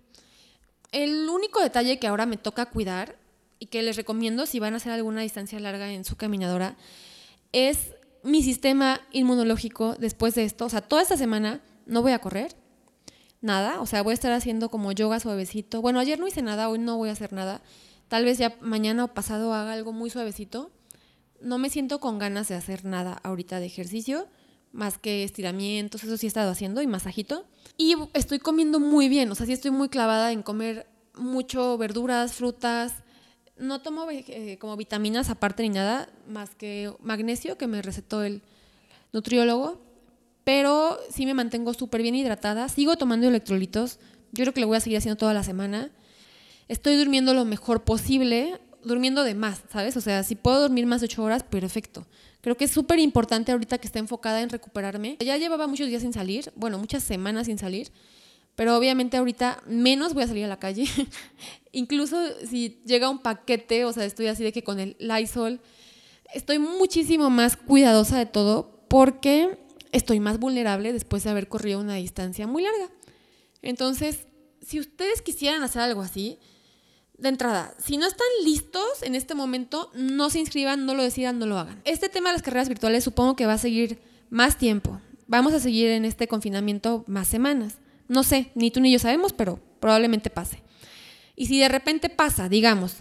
El 0.93 1.29
único 1.29 1.61
detalle 1.61 1.99
que 1.99 2.07
ahora 2.07 2.27
me 2.27 2.37
toca 2.37 2.67
cuidar 2.67 3.19
y 3.59 3.67
que 3.67 3.83
les 3.83 3.97
recomiendo 3.97 4.47
si 4.47 4.59
van 4.59 4.75
a 4.75 4.79
hacer 4.79 4.93
alguna 4.93 5.23
distancia 5.23 5.59
larga 5.61 5.93
en 5.93 6.05
su 6.05 6.17
caminadora 6.17 6.77
es 7.53 7.95
mi 8.23 8.43
sistema 8.43 9.01
inmunológico 9.13 9.95
después 9.97 10.35
de 10.35 10.45
esto. 10.45 10.67
O 10.67 10.69
sea, 10.69 10.81
toda 10.81 11.03
esta 11.03 11.17
semana 11.17 11.61
no 11.87 12.03
voy 12.03 12.13
a 12.13 12.21
correr, 12.21 12.57
nada. 13.41 13.81
O 13.81 13.87
sea, 13.87 14.03
voy 14.03 14.13
a 14.13 14.15
estar 14.15 14.33
haciendo 14.33 14.71
como 14.71 14.93
yoga 14.93 15.21
suavecito. 15.21 15.83
Bueno, 15.83 16.01
ayer 16.01 16.19
no 16.19 16.27
hice 16.27 16.43
nada, 16.43 16.69
hoy 16.69 16.79
no 16.79 16.97
voy 16.97 17.09
a 17.11 17.13
hacer 17.13 17.33
nada. 17.33 17.63
Tal 18.09 18.25
vez 18.25 18.39
ya 18.39 18.57
mañana 18.61 19.05
o 19.05 19.09
pasado 19.09 19.53
haga 19.53 19.73
algo 19.73 19.93
muy 19.93 20.11
suavecito. 20.11 20.71
No 21.41 21.59
me 21.59 21.71
siento 21.71 22.01
con 22.01 22.19
ganas 22.19 22.49
de 22.49 22.55
hacer 22.55 22.85
nada 22.85 23.21
ahorita 23.23 23.61
de 23.61 23.67
ejercicio 23.67 24.29
más 24.73 24.99
que 24.99 25.25
estiramientos, 25.25 26.05
eso 26.05 26.17
sí 26.17 26.27
he 26.27 26.29
estado 26.29 26.51
haciendo 26.51 26.83
y 26.83 26.87
masajito. 26.87 27.47
Y 27.77 27.95
estoy 28.15 28.39
comiendo 28.39 28.81
muy 28.81 29.09
bien, 29.09 29.31
o 29.31 29.35
sea, 29.35 29.47
sí 29.47 29.53
estoy 29.53 29.71
muy 29.71 29.89
clavada 29.89 30.33
en 30.33 30.43
comer 30.43 30.87
mucho 31.15 31.77
verduras, 31.79 32.35
frutas. 32.35 32.95
No 33.57 33.81
tomo 33.81 34.07
eh, 34.11 34.57
como 34.61 34.77
vitaminas 34.77 35.31
aparte 35.31 35.63
ni 35.63 35.71
nada, 35.71 36.09
más 36.29 36.55
que 36.55 36.93
magnesio 37.01 37.59
que 37.59 37.67
me 37.67 37.83
recetó 37.83 38.23
el 38.23 38.43
nutriólogo, 39.13 39.81
pero 40.45 40.99
sí 41.11 41.27
me 41.27 41.35
mantengo 41.35 41.75
súper 41.75 42.03
bien 42.03 42.15
hidratada. 42.15 42.69
Sigo 42.69 42.97
tomando 42.97 43.29
electrolitos, 43.29 43.99
yo 44.33 44.45
creo 44.45 44.55
que 44.55 44.61
lo 44.61 44.69
voy 44.69 44.77
a 44.77 44.81
seguir 44.81 44.99
haciendo 44.99 45.17
toda 45.17 45.35
la 45.35 45.43
semana. 45.43 45.91
Estoy 46.69 46.97
durmiendo 46.97 47.35
lo 47.35 47.45
mejor 47.45 47.85
posible, 47.85 48.61
durmiendo 48.89 49.23
de 49.23 49.35
más, 49.35 49.63
¿sabes? 49.71 49.97
O 49.97 50.01
sea, 50.01 50.23
si 50.25 50.35
puedo 50.35 50.61
dormir 50.61 50.87
más 50.87 51.01
de 51.01 51.05
ocho 51.05 51.23
horas, 51.23 51.45
perfecto. 51.45 52.07
Creo 52.41 52.57
que 52.57 52.65
es 52.65 52.71
súper 52.71 52.99
importante 52.99 53.53
ahorita 53.53 53.79
que 53.79 53.87
esté 53.87 53.99
enfocada 53.99 54.43
en 54.43 54.49
recuperarme. 54.49 55.17
Ya 55.21 55.37
llevaba 55.37 55.67
muchos 55.67 55.89
días 55.89 56.03
sin 56.03 56.13
salir, 56.13 56.53
bueno, 56.57 56.79
muchas 56.79 57.05
semanas 57.05 57.47
sin 57.47 57.59
salir, 57.59 57.93
pero 58.57 58.77
obviamente 58.77 59.17
ahorita 59.17 59.63
menos 59.67 60.15
voy 60.15 60.25
a 60.25 60.27
salir 60.27 60.45
a 60.45 60.49
la 60.49 60.59
calle. 60.59 60.87
Incluso 61.73 62.17
si 62.49 62.81
llega 62.85 63.09
un 63.09 63.21
paquete, 63.21 63.85
o 63.85 63.93
sea, 63.93 64.05
estoy 64.05 64.27
así 64.27 64.43
de 64.43 64.53
que 64.53 64.65
con 64.65 64.81
el 64.81 64.97
Lysol, 64.99 65.61
estoy 66.35 66.59
muchísimo 66.59 67.31
más 67.31 67.57
cuidadosa 67.57 68.19
de 68.19 68.27
todo 68.27 68.85
porque 68.89 69.59
estoy 69.93 70.21
más 70.21 70.39
vulnerable 70.39 70.93
después 70.93 71.25
de 71.25 71.31
haber 71.31 71.49
corrido 71.49 71.81
una 71.81 71.95
distancia 71.95 72.47
muy 72.47 72.63
larga. 72.63 72.91
Entonces, 73.63 74.27
si 74.67 74.81
ustedes 74.81 75.23
quisieran 75.23 75.63
hacer 75.63 75.83
algo 75.83 76.03
así, 76.03 76.39
de 77.19 77.29
entrada, 77.29 77.75
si 77.79 77.97
no 77.97 78.07
están 78.07 78.27
listos 78.45 79.03
en 79.03 79.15
este 79.15 79.35
momento, 79.35 79.91
no 79.95 80.31
se 80.31 80.39
inscriban, 80.39 80.87
no 80.87 80.95
lo 80.95 81.03
decidan, 81.03 81.39
no 81.39 81.47
lo 81.47 81.59
hagan. 81.59 81.81
Este 81.85 82.09
tema 82.09 82.31
de 82.31 82.35
las 82.35 82.43
carreras 82.43 82.69
virtuales 82.69 83.05
supongo 83.05 83.37
que 83.37 83.47
va 83.47 83.55
a 83.55 83.59
seguir 83.59 83.99
más 84.31 84.57
tiempo. 84.57 85.01
Vamos 85.27 85.53
a 85.53 85.61
seguir 85.61 85.91
en 85.91 86.05
este 86.05 86.29
confinamiento 86.29 87.05
más 87.07 87.29
semanas. 87.29 87.79
No 88.07 88.23
sé, 88.23 88.53
ni 88.55 88.71
tú 88.71 88.81
ni 88.81 88.93
yo 88.93 88.99
sabemos, 88.99 89.33
pero 89.33 89.61
probablemente 89.81 90.31
pase. 90.31 90.63
Y 91.35 91.47
si 91.47 91.59
de 91.59 91.69
repente 91.69 92.09
pasa, 92.09 92.49
digamos, 92.49 92.97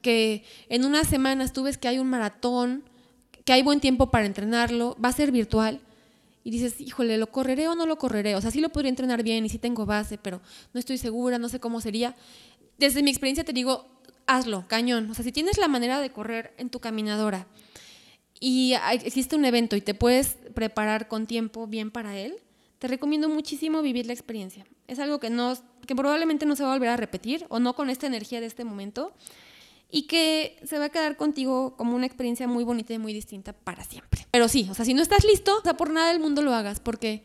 que 0.00 0.44
en 0.68 0.84
unas 0.84 1.08
semanas 1.08 1.52
tú 1.52 1.64
ves 1.64 1.76
que 1.76 1.88
hay 1.88 1.98
un 1.98 2.08
maratón, 2.08 2.84
que 3.44 3.52
hay 3.52 3.62
buen 3.62 3.80
tiempo 3.80 4.10
para 4.10 4.26
entrenarlo, 4.26 4.96
va 5.02 5.08
a 5.08 5.12
ser 5.12 5.32
virtual, 5.32 5.80
y 6.46 6.50
dices, 6.50 6.80
híjole, 6.80 7.18
¿lo 7.18 7.26
correré 7.26 7.66
o 7.66 7.74
no 7.74 7.86
lo 7.86 7.98
correré? 7.98 8.36
O 8.36 8.40
sea, 8.40 8.52
sí 8.52 8.60
lo 8.60 8.68
podría 8.68 8.90
entrenar 8.90 9.24
bien 9.24 9.44
y 9.44 9.48
sí 9.48 9.58
tengo 9.58 9.84
base, 9.84 10.16
pero 10.16 10.40
no 10.72 10.78
estoy 10.78 10.96
segura, 10.96 11.40
no 11.40 11.48
sé 11.48 11.58
cómo 11.58 11.80
sería 11.80 12.14
desde 12.78 13.02
mi 13.02 13.10
experiencia 13.10 13.44
te 13.44 13.52
digo, 13.52 13.86
hazlo, 14.26 14.64
cañón. 14.68 15.10
O 15.10 15.14
sea, 15.14 15.24
si 15.24 15.32
tienes 15.32 15.58
la 15.58 15.68
manera 15.68 16.00
de 16.00 16.10
correr 16.10 16.54
en 16.58 16.70
tu 16.70 16.80
caminadora 16.80 17.46
y 18.38 18.74
existe 19.02 19.36
un 19.36 19.44
evento 19.44 19.76
y 19.76 19.80
te 19.80 19.94
puedes 19.94 20.36
preparar 20.54 21.08
con 21.08 21.26
tiempo 21.26 21.66
bien 21.66 21.90
para 21.90 22.18
él, 22.18 22.36
te 22.78 22.88
recomiendo 22.88 23.28
muchísimo 23.28 23.80
vivir 23.82 24.06
la 24.06 24.12
experiencia. 24.12 24.66
Es 24.86 24.98
algo 24.98 25.18
que, 25.18 25.30
no, 25.30 25.54
que 25.86 25.96
probablemente 25.96 26.44
no 26.44 26.56
se 26.56 26.62
va 26.62 26.70
a 26.70 26.74
volver 26.74 26.90
a 26.90 26.96
repetir 26.96 27.46
o 27.48 27.58
no 27.58 27.74
con 27.74 27.88
esta 27.88 28.06
energía 28.06 28.40
de 28.40 28.46
este 28.46 28.64
momento. 28.64 29.14
y 29.88 30.02
que 30.08 30.58
se 30.64 30.78
va 30.78 30.86
a 30.86 30.88
quedar 30.88 31.16
contigo 31.16 31.76
como 31.76 31.94
una 31.94 32.06
experiencia 32.06 32.48
muy 32.48 32.64
bonita 32.64 32.92
y 32.92 32.98
muy 32.98 33.12
distinta 33.12 33.52
para 33.52 33.84
siempre. 33.84 34.26
Pero 34.32 34.48
sí, 34.48 34.66
o 34.68 34.74
sea, 34.74 34.84
si 34.84 34.94
no 34.94 35.00
estás 35.00 35.24
listo, 35.24 35.56
o 35.58 35.62
sea, 35.62 35.76
por 35.76 35.90
nada 35.90 36.08
del 36.08 36.20
mundo 36.20 36.42
lo 36.42 36.52
hagas, 36.52 36.80
porque 36.80 37.22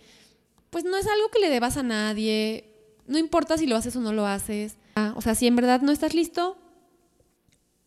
pues 0.69 0.83
no 0.83 0.95
es 0.97 1.07
algo 1.07 1.29
que 1.29 1.39
le 1.39 1.49
debas 1.49 1.77
a 1.77 1.83
nadie, 1.83 2.71
no 3.07 3.17
importa 3.17 3.57
si 3.57 3.65
lo 3.65 3.75
haces 3.75 3.95
o 3.95 4.01
no 4.01 4.13
lo 4.13 4.27
haces. 4.27 4.77
Ah, 4.95 5.13
o 5.15 5.21
sea, 5.21 5.35
si 5.35 5.47
en 5.47 5.55
verdad 5.55 5.81
no 5.81 5.91
estás 5.91 6.13
listo, 6.13 6.57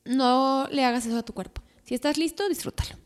no 0.04 0.68
le 0.70 0.84
hagas 0.84 1.06
eso 1.06 1.18
a 1.18 1.24
tu 1.24 1.32
cuerpo. 1.32 1.62
Si 1.84 1.94
estás 1.94 2.18
listo, 2.18 2.48
disfrútalo. 2.48 2.96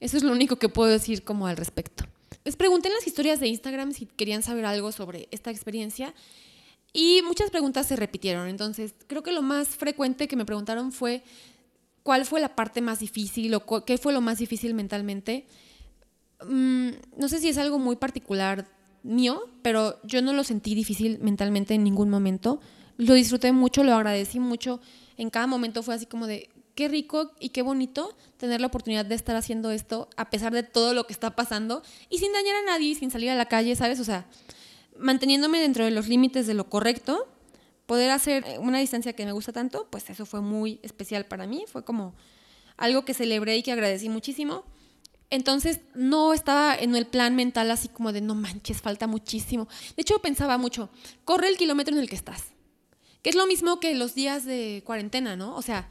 Eso 0.00 0.16
es 0.16 0.22
lo 0.22 0.32
único 0.32 0.56
que 0.56 0.68
puedo 0.68 0.90
decir 0.90 1.24
como 1.24 1.46
al 1.46 1.56
respecto. 1.56 2.04
Les 2.44 2.56
pregunté 2.56 2.88
en 2.88 2.94
las 2.94 3.06
historias 3.06 3.40
de 3.40 3.48
Instagram 3.48 3.92
si 3.92 4.06
querían 4.06 4.42
saber 4.42 4.64
algo 4.64 4.92
sobre 4.92 5.28
esta 5.30 5.50
experiencia 5.50 6.14
y 6.92 7.20
muchas 7.22 7.50
preguntas 7.50 7.86
se 7.86 7.96
repitieron. 7.96 8.48
Entonces, 8.48 8.94
creo 9.06 9.22
que 9.22 9.32
lo 9.32 9.42
más 9.42 9.68
frecuente 9.68 10.26
que 10.26 10.36
me 10.36 10.46
preguntaron 10.46 10.92
fue 10.92 11.22
cuál 12.02 12.24
fue 12.24 12.40
la 12.40 12.56
parte 12.56 12.80
más 12.80 13.00
difícil 13.00 13.54
o 13.54 13.84
qué 13.84 13.98
fue 13.98 14.12
lo 14.12 14.20
más 14.20 14.38
difícil 14.38 14.74
mentalmente. 14.74 15.46
Mm, 16.46 16.90
no 17.16 17.28
sé 17.28 17.38
si 17.38 17.48
es 17.48 17.58
algo 17.58 17.78
muy 17.78 17.96
particular 17.96 18.66
mío, 19.02 19.42
pero 19.62 20.00
yo 20.02 20.22
no 20.22 20.32
lo 20.32 20.44
sentí 20.44 20.74
difícil 20.74 21.18
mentalmente 21.20 21.74
en 21.74 21.84
ningún 21.84 22.08
momento. 22.08 22.60
Lo 23.00 23.14
disfruté 23.14 23.50
mucho, 23.52 23.82
lo 23.82 23.94
agradecí 23.94 24.40
mucho. 24.40 24.78
En 25.16 25.30
cada 25.30 25.46
momento 25.46 25.82
fue 25.82 25.94
así 25.94 26.04
como 26.04 26.26
de, 26.26 26.50
qué 26.74 26.86
rico 26.86 27.32
y 27.40 27.48
qué 27.48 27.62
bonito 27.62 28.14
tener 28.36 28.60
la 28.60 28.66
oportunidad 28.66 29.06
de 29.06 29.14
estar 29.14 29.36
haciendo 29.36 29.70
esto 29.70 30.10
a 30.18 30.28
pesar 30.28 30.52
de 30.52 30.64
todo 30.64 30.92
lo 30.92 31.06
que 31.06 31.14
está 31.14 31.34
pasando 31.34 31.82
y 32.10 32.18
sin 32.18 32.30
dañar 32.34 32.56
a 32.56 32.62
nadie, 32.62 32.94
sin 32.94 33.10
salir 33.10 33.30
a 33.30 33.34
la 33.36 33.46
calle, 33.46 33.74
¿sabes? 33.74 34.00
O 34.00 34.04
sea, 34.04 34.26
manteniéndome 34.98 35.60
dentro 35.60 35.82
de 35.86 35.92
los 35.92 36.08
límites 36.08 36.46
de 36.46 36.52
lo 36.52 36.68
correcto, 36.68 37.26
poder 37.86 38.10
hacer 38.10 38.44
una 38.60 38.80
distancia 38.80 39.14
que 39.14 39.24
me 39.24 39.32
gusta 39.32 39.52
tanto, 39.52 39.88
pues 39.90 40.10
eso 40.10 40.26
fue 40.26 40.42
muy 40.42 40.78
especial 40.82 41.24
para 41.24 41.46
mí, 41.46 41.64
fue 41.66 41.82
como 41.82 42.14
algo 42.76 43.06
que 43.06 43.14
celebré 43.14 43.56
y 43.56 43.62
que 43.62 43.72
agradecí 43.72 44.10
muchísimo. 44.10 44.64
Entonces 45.30 45.80
no 45.94 46.34
estaba 46.34 46.74
en 46.74 46.94
el 46.96 47.06
plan 47.06 47.34
mental 47.34 47.70
así 47.70 47.88
como 47.88 48.12
de 48.12 48.20
no 48.20 48.34
manches, 48.34 48.82
falta 48.82 49.06
muchísimo. 49.06 49.68
De 49.96 50.02
hecho 50.02 50.18
pensaba 50.20 50.58
mucho, 50.58 50.90
corre 51.24 51.48
el 51.48 51.56
kilómetro 51.56 51.94
en 51.94 52.00
el 52.00 52.10
que 52.10 52.16
estás, 52.16 52.52
que 53.22 53.30
es 53.30 53.36
lo 53.36 53.46
mismo 53.46 53.80
que 53.80 53.94
los 53.94 54.14
días 54.14 54.44
de 54.44 54.82
cuarentena, 54.84 55.36
¿no? 55.36 55.56
O 55.56 55.62
sea, 55.62 55.88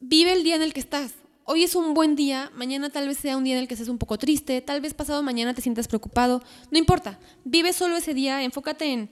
vive 0.00 0.32
el 0.32 0.42
día 0.44 0.56
en 0.56 0.62
el 0.62 0.72
que 0.72 0.80
estás. 0.80 1.14
Hoy 1.44 1.64
es 1.64 1.74
un 1.74 1.94
buen 1.94 2.14
día, 2.14 2.50
mañana 2.54 2.90
tal 2.90 3.08
vez 3.08 3.18
sea 3.18 3.36
un 3.36 3.44
día 3.44 3.54
en 3.54 3.60
el 3.60 3.68
que 3.68 3.74
estés 3.74 3.88
un 3.88 3.98
poco 3.98 4.18
triste, 4.18 4.60
tal 4.60 4.80
vez 4.80 4.92
pasado 4.92 5.22
mañana 5.22 5.54
te 5.54 5.62
sientas 5.62 5.88
preocupado. 5.88 6.42
No 6.70 6.78
importa, 6.78 7.18
vive 7.44 7.72
solo 7.72 7.96
ese 7.96 8.12
día, 8.12 8.42
enfócate 8.42 8.92
en 8.92 9.10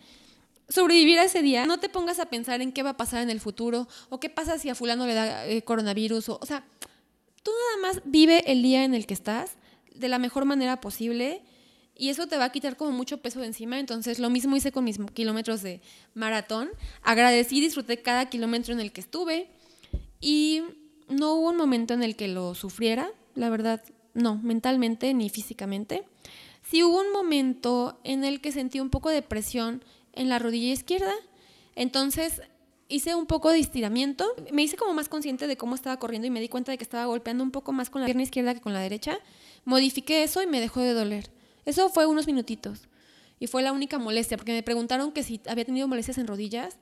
sobrevivir 0.68 1.18
a 1.18 1.24
ese 1.24 1.40
día. 1.40 1.64
No 1.64 1.80
te 1.80 1.88
pongas 1.88 2.18
a 2.18 2.26
pensar 2.26 2.60
en 2.60 2.72
qué 2.72 2.82
va 2.82 2.90
a 2.90 2.96
pasar 2.96 3.22
en 3.22 3.30
el 3.30 3.40
futuro 3.40 3.88
o 4.10 4.20
qué 4.20 4.28
pasa 4.28 4.58
si 4.58 4.68
a 4.68 4.74
fulano 4.74 5.06
le 5.06 5.14
da 5.14 5.46
eh, 5.46 5.62
coronavirus. 5.62 6.28
O, 6.28 6.38
o 6.42 6.46
sea, 6.46 6.64
Tú 7.46 7.52
nada 7.52 7.92
más 7.92 8.02
vive 8.04 8.42
el 8.50 8.60
día 8.60 8.82
en 8.82 8.92
el 8.92 9.06
que 9.06 9.14
estás 9.14 9.52
de 9.94 10.08
la 10.08 10.18
mejor 10.18 10.46
manera 10.46 10.80
posible 10.80 11.44
y 11.96 12.10
eso 12.10 12.26
te 12.26 12.36
va 12.36 12.44
a 12.44 12.52
quitar 12.52 12.76
como 12.76 12.92
mucho 12.92 13.18
peso 13.18 13.40
de 13.40 13.46
encima. 13.46 13.78
Entonces, 13.78 14.18
lo 14.18 14.30
mismo 14.30 14.56
hice 14.56 14.72
con 14.72 14.84
mis 14.84 14.98
kilómetros 15.14 15.62
de 15.62 15.80
maratón. 16.14 16.70
Agradecí, 17.02 17.60
disfruté 17.60 18.02
cada 18.02 18.28
kilómetro 18.28 18.74
en 18.74 18.80
el 18.80 18.92
que 18.92 19.00
estuve 19.00 19.48
y 20.20 20.62
no 21.08 21.34
hubo 21.34 21.50
un 21.50 21.56
momento 21.56 21.94
en 21.94 22.02
el 22.02 22.16
que 22.16 22.28
lo 22.28 22.54
sufriera, 22.54 23.10
la 23.34 23.48
verdad, 23.48 23.82
no, 24.14 24.36
mentalmente 24.36 25.12
ni 25.14 25.30
físicamente. 25.30 26.04
Sí 26.62 26.82
hubo 26.82 27.00
un 27.00 27.12
momento 27.12 28.00
en 28.02 28.24
el 28.24 28.40
que 28.40 28.52
sentí 28.52 28.80
un 28.80 28.90
poco 28.90 29.10
de 29.10 29.22
presión 29.22 29.84
en 30.12 30.28
la 30.28 30.38
rodilla 30.38 30.72
izquierda. 30.72 31.12
Entonces, 31.76 32.42
hice 32.88 33.14
un 33.14 33.26
poco 33.26 33.50
de 33.50 33.58
estiramiento, 33.58 34.26
me 34.52 34.62
hice 34.62 34.76
como 34.76 34.94
más 34.94 35.08
consciente 35.08 35.46
de 35.46 35.56
cómo 35.56 35.74
estaba 35.74 35.98
corriendo 35.98 36.26
y 36.26 36.30
me 36.30 36.40
di 36.40 36.48
cuenta 36.48 36.72
de 36.72 36.78
que 36.78 36.84
estaba 36.84 37.06
golpeando 37.06 37.44
un 37.44 37.50
poco 37.50 37.72
más 37.72 37.90
con 37.90 38.00
la 38.00 38.06
pierna 38.06 38.22
izquierda 38.22 38.54
que 38.54 38.60
con 38.60 38.72
la 38.72 38.80
derecha. 38.80 39.18
Modifiqué 39.64 40.22
eso 40.22 40.42
y 40.42 40.46
me 40.46 40.60
dejó 40.60 40.80
de 40.80 40.92
doler. 40.92 41.35
Eso 41.66 41.90
fue 41.90 42.06
unos 42.06 42.26
minutitos. 42.26 42.88
Y 43.38 43.48
fue 43.48 43.62
la 43.62 43.72
única 43.72 43.98
molestia, 43.98 44.38
porque 44.38 44.52
me 44.52 44.62
preguntaron 44.62 45.12
que 45.12 45.22
si 45.22 45.42
había 45.46 45.66
tenido 45.66 45.86
molestias 45.88 46.16
en 46.16 46.26
rodillas. 46.26 46.78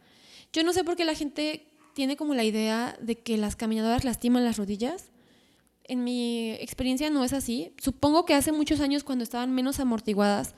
Yo 0.52 0.62
no 0.62 0.72
sé 0.72 0.84
por 0.84 0.94
qué 0.94 1.04
la 1.04 1.14
gente 1.14 1.66
tiene 1.94 2.16
como 2.16 2.34
la 2.34 2.44
idea 2.44 2.96
de 3.00 3.16
que 3.16 3.36
las 3.36 3.56
caminadoras 3.56 4.04
lastiman 4.04 4.44
las 4.44 4.58
rodillas. 4.58 5.10
En 5.82 6.04
mi 6.04 6.52
experiencia 6.52 7.10
no 7.10 7.24
es 7.24 7.32
así. 7.32 7.72
Supongo 7.78 8.24
que 8.24 8.34
hace 8.34 8.52
muchos 8.52 8.80
años 8.80 9.02
cuando 9.02 9.24
estaban 9.24 9.52
menos 9.52 9.80
amortiguadas 9.80 10.54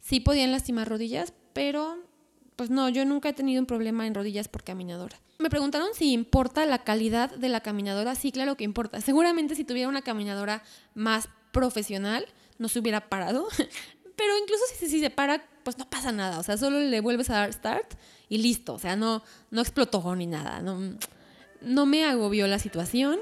sí 0.00 0.20
podían 0.20 0.52
lastimar 0.52 0.88
rodillas, 0.88 1.32
pero 1.52 1.98
pues 2.56 2.70
no, 2.70 2.88
yo 2.88 3.04
nunca 3.04 3.28
he 3.28 3.32
tenido 3.32 3.60
un 3.60 3.66
problema 3.66 4.06
en 4.06 4.14
rodillas 4.14 4.48
por 4.48 4.64
caminadora. 4.64 5.20
Me 5.38 5.50
preguntaron 5.50 5.88
si 5.94 6.12
importa 6.12 6.64
la 6.64 6.84
calidad 6.84 7.34
de 7.34 7.48
la 7.48 7.60
caminadora. 7.60 8.14
Sí, 8.14 8.32
claro 8.32 8.56
que 8.56 8.64
importa. 8.64 9.00
Seguramente 9.00 9.54
si 9.54 9.64
tuviera 9.64 9.88
una 9.88 10.02
caminadora 10.02 10.62
más 10.94 11.28
profesional, 11.52 12.26
no 12.58 12.68
se 12.68 12.78
hubiera 12.78 13.08
parado. 13.08 13.46
Pero 14.16 14.38
incluso 14.38 14.64
si, 14.78 14.88
si 14.88 15.00
se 15.00 15.10
para, 15.10 15.44
pues 15.62 15.78
no 15.78 15.88
pasa 15.88 16.12
nada. 16.12 16.38
O 16.38 16.42
sea, 16.42 16.56
solo 16.56 16.80
le 16.80 17.00
vuelves 17.00 17.30
a 17.30 17.34
dar 17.34 17.52
start 17.52 17.94
y 18.28 18.38
listo. 18.38 18.74
O 18.74 18.78
sea, 18.78 18.96
no, 18.96 19.22
no 19.50 19.60
explotó 19.60 20.14
ni 20.16 20.26
nada. 20.26 20.60
No, 20.60 20.96
no 21.60 21.86
me 21.86 22.04
agobió 22.04 22.46
la 22.46 22.58
situación. 22.58 23.18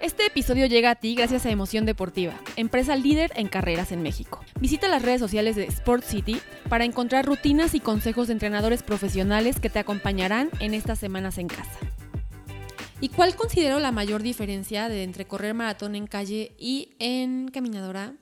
Este 0.00 0.24
episodio 0.24 0.64
llega 0.64 0.92
a 0.92 0.94
ti 0.94 1.14
gracias 1.14 1.44
a 1.44 1.50
Emoción 1.50 1.84
Deportiva, 1.84 2.40
empresa 2.56 2.96
líder 2.96 3.32
en 3.36 3.48
carreras 3.48 3.92
en 3.92 4.00
México. 4.00 4.42
Visita 4.58 4.88
las 4.88 5.02
redes 5.02 5.20
sociales 5.20 5.56
de 5.56 5.64
Sport 5.64 6.04
City 6.04 6.40
para 6.70 6.86
encontrar 6.86 7.26
rutinas 7.26 7.74
y 7.74 7.80
consejos 7.80 8.28
de 8.28 8.32
entrenadores 8.32 8.82
profesionales 8.82 9.60
que 9.60 9.68
te 9.68 9.78
acompañarán 9.78 10.48
en 10.58 10.72
estas 10.72 10.98
semanas 10.98 11.36
en 11.36 11.48
casa. 11.48 11.78
¿Y 13.02 13.10
cuál 13.10 13.36
considero 13.36 13.78
la 13.78 13.92
mayor 13.92 14.22
diferencia 14.22 14.88
de 14.88 15.02
entre 15.02 15.26
correr 15.26 15.52
maratón 15.52 15.94
en 15.94 16.06
calle 16.06 16.54
y 16.58 16.94
en 16.98 17.48
caminadora? 17.48 18.14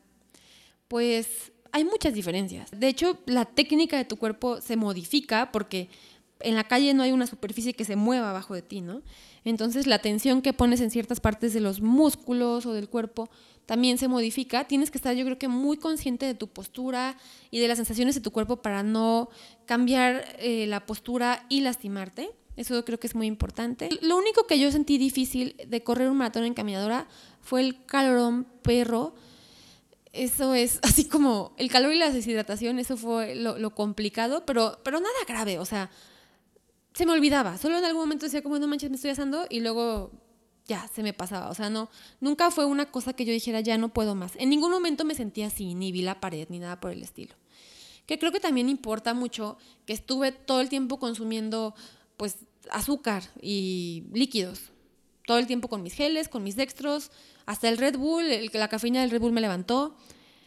Pues 0.88 1.53
hay 1.72 1.85
muchas 1.85 2.14
diferencias. 2.14 2.70
De 2.70 2.88
hecho, 2.88 3.18
la 3.27 3.44
técnica 3.44 3.96
de 3.96 4.05
tu 4.05 4.16
cuerpo 4.16 4.61
se 4.61 4.77
modifica 4.77 5.53
porque 5.53 5.88
en 6.40 6.55
la 6.55 6.64
calle 6.64 6.94
no 6.94 7.03
hay 7.03 7.12
una 7.12 7.27
superficie 7.27 7.74
que 7.74 7.85
se 7.85 7.96
mueva 7.96 8.31
abajo 8.31 8.55
de 8.55 8.62
ti, 8.62 8.81
¿no? 8.81 9.03
Entonces 9.44 9.87
la 9.87 9.98
tensión 9.98 10.42
que 10.42 10.53
pones 10.53 10.81
en 10.81 10.90
ciertas 10.90 11.20
partes 11.20 11.53
de 11.53 11.61
los 11.61 11.81
músculos 11.81 12.66
o 12.66 12.72
del 12.72 12.88
cuerpo 12.88 13.31
también 13.66 13.98
se 13.98 14.09
modifica. 14.09 14.64
Tienes 14.64 14.90
que 14.90 14.98
estar 14.98 15.14
yo 15.14 15.24
creo 15.24 15.38
que 15.38 15.48
muy 15.48 15.77
consciente 15.77 16.27
de 16.27 16.35
tu 16.35 16.48
postura 16.48 17.16
y 17.51 17.59
de 17.59 17.68
las 17.68 17.79
sensaciones 17.79 18.14
de 18.14 18.20
tu 18.20 18.31
cuerpo 18.31 18.62
para 18.62 18.83
no 18.83 19.31
cambiar 19.66 20.24
eh, 20.38 20.66
la 20.66 20.87
postura 20.87 21.44
y 21.48 21.61
lastimarte. 21.61 22.31
Eso 22.57 22.85
creo 22.85 22.98
que 22.98 23.07
es 23.07 23.14
muy 23.14 23.27
importante. 23.27 23.88
Lo 24.03 24.16
único 24.16 24.46
que 24.46 24.59
yo 24.59 24.72
sentí 24.72 24.98
difícil 24.98 25.55
de 25.66 25.83
correr 25.85 26.11
un 26.11 26.16
maratón 26.16 26.44
en 26.44 26.55
caminadora 26.55 27.07
fue 27.40 27.61
el 27.61 27.85
calorón 27.87 28.46
perro. 28.62 29.14
Eso 30.12 30.55
es 30.55 30.79
así 30.83 31.05
como 31.05 31.55
el 31.59 31.71
calor 31.71 31.92
y 31.92 31.99
la 31.99 32.11
deshidratación, 32.11 32.79
eso 32.79 32.97
fue 32.97 33.35
lo, 33.35 33.75
complicado, 33.75 34.44
pero, 34.47 34.79
pero 34.83 35.01
nada 35.01 35.14
grave. 35.27 35.59
O 35.59 35.64
sea, 35.64 35.90
se 36.94 37.07
me 37.07 37.12
olvidaba. 37.12 37.59
Solo 37.59 37.79
en 37.79 37.85
algún 37.85 38.03
momento 38.03 38.27
decía 38.27 38.42
como, 38.42 38.59
no 38.59 38.66
manches, 38.66 38.90
me 38.90 38.97
estoy 38.97 39.11
asando 39.11 39.47
y 39.49 39.61
luego 39.61 40.11
ya 40.66 40.88
se 40.88 41.03
me 41.03 41.12
pasaba. 41.12 41.51
O 41.51 41.55
sea, 41.55 41.71
no, 41.71 41.90
nunca 42.21 42.51
fue 42.51 42.66
una 42.66 42.90
cosa 42.90 43.12
que 43.12 43.25
yo 43.25 43.33
dijera, 43.33 43.61
ya 43.61 43.79
no 43.79 43.92
puedo 43.92 44.14
más. 44.14 44.33
En 44.37 44.51
ningún 44.51 44.71
momento 44.71 45.05
me 45.05 45.14
sentía 45.14 45.47
así, 45.47 45.75
ni 45.75 45.92
vi 45.92 46.03
la 46.03 46.21
pared, 46.21 46.47
ni 46.51 46.59
nada 46.59 46.81
por 46.81 46.92
el 46.92 47.03
estilo. 47.03 47.35
Que 48.07 48.18
creo 48.18 48.33
que 48.33 48.40
también 48.40 48.68
importa 48.68 49.12
mucho 49.14 49.59
que 49.87 49.92
estuve 49.92 50.33
todo 50.33 50.61
el 50.61 50.68
tiempo 50.68 50.99
consumiendo, 50.99 51.75
pues, 52.16 52.37
azúcar 52.71 53.23
y 53.40 54.05
líquidos. 54.12 54.73
Todo 55.29 55.37
el 55.37 55.47
tiempo 55.47 55.69
con 55.69 55.83
mis 55.83 55.93
geles, 55.93 56.27
con 56.31 56.43
mis 56.43 56.57
dextros, 56.57 57.11
hasta 57.45 57.69
el 57.69 57.77
Red 57.77 57.99
Bull, 57.99 58.25
la 58.51 58.69
cafeína 58.69 59.03
del 59.03 59.11
Red 59.11 59.21
Bull 59.21 59.33
me 59.33 59.43
levantó. 59.43 59.95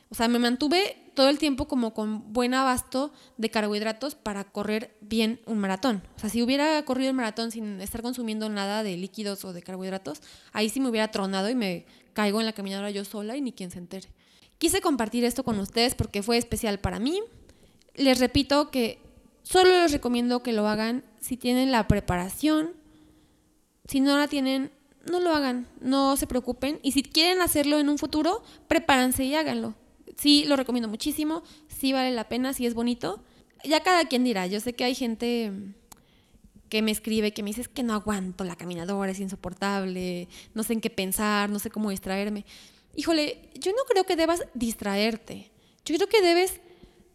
O 0.10 0.15
sea, 0.15 0.28
me 0.28 0.39
mantuve 0.39 0.98
todo 1.13 1.30
el 1.30 1.38
tiempo 1.38 1.67
como 1.67 1.94
con 1.94 2.34
buen 2.34 2.56
abasto 2.56 3.13
de 3.38 3.52
carbohidratos 3.52 4.15
para 4.15 4.44
correr 4.44 4.98
bien 5.00 5.39
un 5.46 5.60
maratón. 5.60 6.02
O 6.15 6.20
sea, 6.20 6.32
si 6.32 6.41
hubiera 6.41 6.84
corrido 6.84 7.12
el 7.12 7.15
maratón 7.15 7.52
sin 7.52 7.80
estar 7.80 8.02
consumiendo 8.02 8.50
nada 8.50 8.82
de 8.82 8.98
líquidos 8.98 9.46
o 9.46 9.54
de 9.54 9.62
carbohidratos, 9.62 10.22
ahí 10.52 10.67
sí 10.67 10.80
me 10.80 10.89
hubiera 10.89 11.12
tronado 11.12 11.48
y 11.48 11.54
me 11.54 11.86
caigo 12.13 12.39
en 12.39 12.48
la 12.48 12.54
caminadora 12.54 12.89
yo 12.89 13.06
sola 13.06 13.38
y 13.38 13.41
ni 13.41 13.52
quien 13.52 13.70
se 13.70 13.78
entere. 13.78 14.08
Quise 14.58 14.82
compartir 14.82 15.26
esto 15.26 15.44
con 15.44 15.60
ustedes 15.60 15.94
porque 15.94 16.24
fue 16.24 16.38
especial 16.38 16.80
para 16.80 16.98
mí. 16.98 17.22
Les 17.94 18.20
repito 18.20 18.72
que 18.72 18.98
solo 19.44 19.70
les 19.70 19.91
recomiendo 19.91 20.41
que 20.41 20.54
lo 20.54 20.67
hagan 20.67 21.04
si 21.20 21.38
tienen 21.38 21.72
la 21.72 21.88
preparación. 21.88 22.81
Si 23.88 24.00
no 24.00 24.17
la 24.17 24.28
tienen, 24.28 24.72
no 25.10 25.20
lo 25.20 25.32
hagan, 25.32 25.67
no 25.80 26.15
se 26.17 26.28
preocupen. 26.28 26.80
Y 26.84 26.91
si 26.91 27.04
quieren 27.04 27.41
hacerlo 27.41 27.80
en 27.80 27.89
un 27.89 27.98
futuro, 27.98 28.44
prepárense 28.67 29.24
y 29.24 29.36
háganlo 29.36 29.76
sí 30.22 30.46
lo 30.46 30.56
recomiendo 30.56 30.88
muchísimo, 30.88 31.44
sí 31.67 31.94
vale 31.94 32.12
la 32.12 32.28
pena, 32.28 32.54
sí 32.54 32.65
es 32.65 32.74
bonito. 32.74 33.24
Ya 33.63 33.82
cada 33.82 34.06
quien 34.06 34.24
dirá, 34.24 34.48
yo 34.48 34.60
sé 34.60 34.74
que 34.74 34.84
hay 34.84 34.96
gente 34.96 35.52
que 36.70 36.82
me 36.82 36.91
escribe, 36.91 37.34
que 37.34 37.44
me 37.44 37.50
dice 37.50 37.65
que 37.65 37.84
no 37.84 37.94
aguanto 37.94 38.44
la 38.44 38.56
caminadora, 38.56 39.12
es 39.12 39.20
insoportable, 39.20 40.28
no 40.54 40.63
sé 40.63 40.74
en 40.74 40.82
qué 40.82 40.89
pensar, 40.89 41.50
no 41.50 41.60
sé 41.60 41.70
cómo 41.70 41.89
distraerme. 41.89 42.46
Híjole, 42.96 43.50
yo 43.60 43.72
no 43.72 43.84
creo 43.89 44.06
que 44.06 44.15
debas 44.15 44.44
distraerte, 44.54 45.52
yo 45.86 45.96
creo 45.96 46.08
que 46.08 46.22
debes 46.22 46.62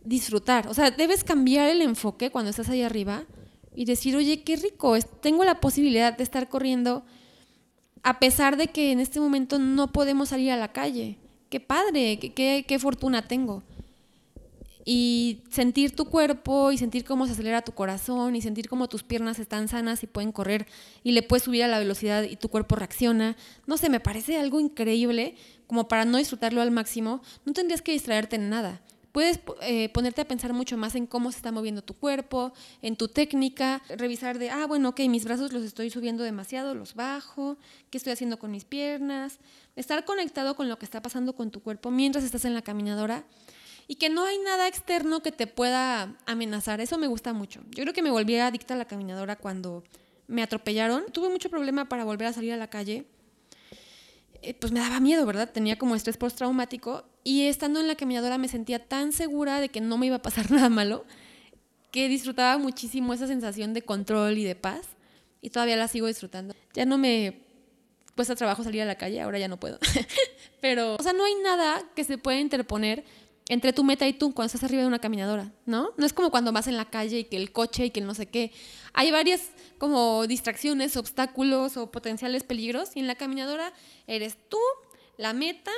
disfrutar, 0.05 0.69
o 0.69 0.75
sea, 0.75 0.91
debes 0.91 1.25
cambiar 1.25 1.69
el 1.69 1.83
enfoque 1.83 2.31
cuando 2.31 2.51
estás 2.51 2.69
ahí 2.69 2.83
arriba 2.83 3.25
y 3.77 3.85
decir, 3.85 4.17
oye, 4.17 4.43
qué 4.43 4.57
rico, 4.57 4.99
tengo 5.21 5.45
la 5.45 5.61
posibilidad 5.61 6.17
de 6.17 6.25
estar 6.25 6.49
corriendo 6.49 7.05
a 8.03 8.19
pesar 8.19 8.57
de 8.57 8.69
que 8.69 8.93
en 8.93 9.01
este 9.01 9.21
momento 9.21 9.59
no 9.59 9.93
podemos 9.93 10.31
salir 10.31 10.53
a 10.53 10.57
la 10.57 10.73
calle. 10.73 11.19
Qué 11.51 11.59
padre, 11.61 12.19
qué, 12.21 12.65
qué, 12.67 12.79
fortuna 12.79 13.27
tengo. 13.27 13.65
Y 14.85 15.43
sentir 15.51 15.95
tu 15.95 16.05
cuerpo 16.05 16.71
y 16.71 16.79
sentir 16.79 17.05
cómo 17.05 17.27
se 17.27 17.33
acelera 17.33 17.63
tu 17.63 17.73
corazón 17.73 18.37
y 18.37 18.43
sentir 18.43 18.69
cómo 18.69 18.89
tus 18.89 19.03
piernas 19.03 19.41
están 19.41 19.67
sanas 19.67 20.05
y 20.05 20.07
pueden 20.07 20.31
correr 20.31 20.69
y 21.03 21.13
le 21.13 21.25
puedes 21.25 21.43
subir 21.43 21.65
a 21.65 21.69
la 21.69 21.81
velocidad 21.81 22.23
y 22.23 22.37
tu 22.37 22.49
cuerpo 22.49 22.77
reacciona. 22.77 23.37
No 23.67 23.77
sé, 23.77 23.91
me 23.91 23.99
parece 23.99 24.39
algo 24.39 24.61
increíble 24.61 25.35
como 25.67 25.89
para 25.89 26.05
no 26.05 26.19
disfrutarlo 26.19 26.63
al 26.63 26.71
máximo. 26.71 27.23
No 27.45 27.53
tendrías 27.53 27.83
que 27.83 27.91
distraerte 27.91 28.37
en 28.37 28.49
nada 28.49 28.81
puedes 29.17 29.41
eh, 29.63 29.89
ponerte 29.95 30.21
a 30.21 30.29
pensar 30.29 30.53
mucho 30.53 30.77
más 30.77 30.95
en 30.95 31.07
cómo 31.07 31.33
se 31.33 31.39
está 31.39 31.51
moviendo 31.51 31.81
tu 31.81 31.95
cuerpo, 31.95 32.53
en 32.83 32.97
tu 32.97 33.09
técnica, 33.09 33.81
revisar 33.89 34.39
de, 34.39 34.51
ah, 34.51 34.67
bueno, 34.67 34.91
ok, 34.91 35.01
mis 35.09 35.25
brazos 35.25 35.55
los 35.55 35.63
estoy 35.65 35.89
subiendo 35.89 36.23
demasiado, 36.23 36.75
los 36.75 36.95
bajo, 36.95 37.57
qué 37.89 37.97
estoy 37.97 38.13
haciendo 38.13 38.39
con 38.39 38.51
mis 38.51 38.67
piernas, 38.67 39.39
estar 39.75 40.05
conectado 40.05 40.55
con 40.55 40.69
lo 40.69 40.79
que 40.79 40.85
está 40.85 41.01
pasando 41.01 41.33
con 41.35 41.51
tu 41.51 41.63
cuerpo 41.63 41.91
mientras 41.91 42.25
estás 42.25 42.45
en 42.45 42.53
la 42.53 42.61
caminadora 42.61 43.25
y 43.89 43.95
que 43.95 44.11
no 44.11 44.27
hay 44.27 44.37
nada 44.37 44.69
externo 44.69 45.23
que 45.23 45.33
te 45.33 45.47
pueda 45.47 46.15
amenazar, 46.27 46.83
eso 46.83 46.99
me 46.99 47.07
gusta 47.07 47.33
mucho. 47.33 47.63
Yo 47.71 47.85
creo 47.85 47.95
que 47.95 48.03
me 48.03 48.11
volví 48.11 48.37
adicta 48.37 48.75
a 48.75 48.77
la 48.77 48.85
caminadora 48.85 49.37
cuando 49.37 49.83
me 50.27 50.43
atropellaron, 50.43 51.07
tuve 51.11 51.31
mucho 51.31 51.49
problema 51.49 51.89
para 51.89 52.05
volver 52.05 52.29
a 52.29 52.35
salir 52.35 52.53
a 52.53 52.59
la 52.59 52.69
calle 52.69 53.07
eh, 54.43 54.55
pues 54.55 54.73
me 54.73 54.81
daba 54.81 55.01
miedo, 55.01 55.25
¿verdad? 55.27 55.51
Tenía 55.53 55.77
como 55.79 55.95
estrés 55.95 56.17
postraumático 56.17 57.05
y 57.25 57.47
estando 57.47 57.81
en 57.81 57.89
la 57.89 57.97
caminadora 57.97 58.39
me 58.39 58.49
sentía 58.49 58.79
tan 58.79 59.13
segura 59.13 59.61
de 59.61 59.69
que 59.69 59.81
no 59.81 59.99
me 59.99 60.07
iba 60.07 60.17
a 60.17 60.23
pasar 60.23 60.51
nada 60.51 60.69
malo 60.69 61.05
que 61.91 62.09
disfrutaba 62.09 62.59
muchísimo 62.59 63.15
esa 63.15 63.27
sensación 63.27 63.73
de 63.73 63.83
control 63.83 64.37
y 64.39 64.45
de 64.45 64.55
paz 64.55 64.97
y 65.41 65.51
todavía 65.51 65.77
la 65.77 65.89
sigo 65.89 66.07
disfrutando. 66.07 66.55
Ya 66.75 66.85
no 66.85 66.99
me 66.99 67.41
cuesta 68.15 68.35
trabajo 68.35 68.65
salir 68.65 68.83
a 68.83 68.85
la 68.85 68.97
calle, 68.97 69.21
ahora 69.21 69.39
ya 69.39 69.49
no 69.49 69.59
puedo. 69.59 69.79
Pero, 70.61 70.97
o 70.97 71.03
sea, 71.03 71.13
no 71.13 71.25
hay 71.25 71.35
nada 71.43 71.83
que 71.95 72.05
se 72.05 72.19
pueda 72.19 72.41
interponer 72.41 73.05
entre 73.49 73.73
tu 73.73 73.85
meta 73.85 74.09
y 74.09 74.13
tú 74.13 74.35
cuando 74.35 74.47
estás 74.47 74.65
arriba 74.65 74.83
de 74.83 74.89
una 74.89 74.99
caminadora, 74.99 75.53
¿no? 75.67 75.91
No 75.97 76.07
es 76.07 76.13
como 76.13 76.31
cuando 76.31 76.53
vas 76.53 76.67
en 76.67 76.77
la 76.77 76.87
calle 76.87 77.21
y 77.21 77.25
que 77.25 77.37
el 77.37 77.53
coche 77.53 77.87
y 77.87 77.91
que 77.91 78.01
el 78.01 78.07
no 78.07 78.15
sé 78.15 78.27
qué. 78.27 78.53
Hay 78.93 79.13
varias 79.13 79.51
como 79.79 80.27
distracciones, 80.27 80.97
obstáculos 80.97 81.77
o 81.77 81.91
potenciales 81.91 82.43
peligros 82.43 82.97
y 82.97 83.01
en 83.01 83.07
la 83.07 83.15
caminadora 83.15 83.73
eres 84.07 84.37
tú, 84.49 84.59
la 85.17 85.33
meta 85.33 85.71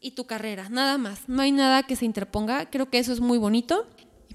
y 0.00 0.12
tu 0.12 0.26
carrera, 0.26 0.68
nada 0.70 0.98
más. 0.98 1.28
No 1.28 1.42
hay 1.42 1.52
nada 1.52 1.84
que 1.84 1.96
se 1.96 2.04
interponga. 2.04 2.68
Creo 2.70 2.90
que 2.90 2.98
eso 2.98 3.12
es 3.12 3.20
muy 3.20 3.38
bonito. 3.38 3.86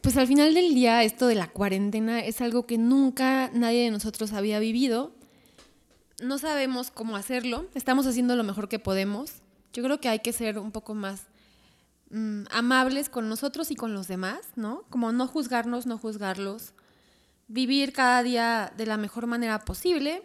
Pues 0.01 0.17
al 0.17 0.27
final 0.27 0.53
del 0.53 0.73
día 0.73 1.03
esto 1.03 1.27
de 1.27 1.35
la 1.35 1.47
cuarentena 1.47 2.19
es 2.19 2.41
algo 2.41 2.65
que 2.65 2.77
nunca 2.77 3.49
nadie 3.53 3.83
de 3.83 3.91
nosotros 3.91 4.33
había 4.33 4.59
vivido. 4.59 5.11
No 6.21 6.37
sabemos 6.37 6.91
cómo 6.91 7.17
hacerlo. 7.17 7.67
Estamos 7.73 8.05
haciendo 8.05 8.35
lo 8.35 8.43
mejor 8.43 8.69
que 8.69 8.79
podemos. 8.79 9.41
Yo 9.73 9.83
creo 9.83 9.99
que 9.99 10.09
hay 10.09 10.19
que 10.19 10.31
ser 10.31 10.59
un 10.59 10.71
poco 10.71 10.93
más 10.93 11.27
Mm, 12.15 12.43
amables 12.51 13.09
con 13.09 13.27
nosotros 13.27 13.71
y 13.71 13.75
con 13.75 13.95
los 13.95 14.07
demás, 14.07 14.41
¿no? 14.55 14.83
Como 14.91 15.11
no 15.11 15.25
juzgarnos, 15.25 15.87
no 15.87 15.97
juzgarlos, 15.97 16.73
vivir 17.47 17.91
cada 17.91 18.21
día 18.21 18.71
de 18.77 18.85
la 18.85 18.97
mejor 18.97 19.25
manera 19.25 19.65
posible, 19.65 20.21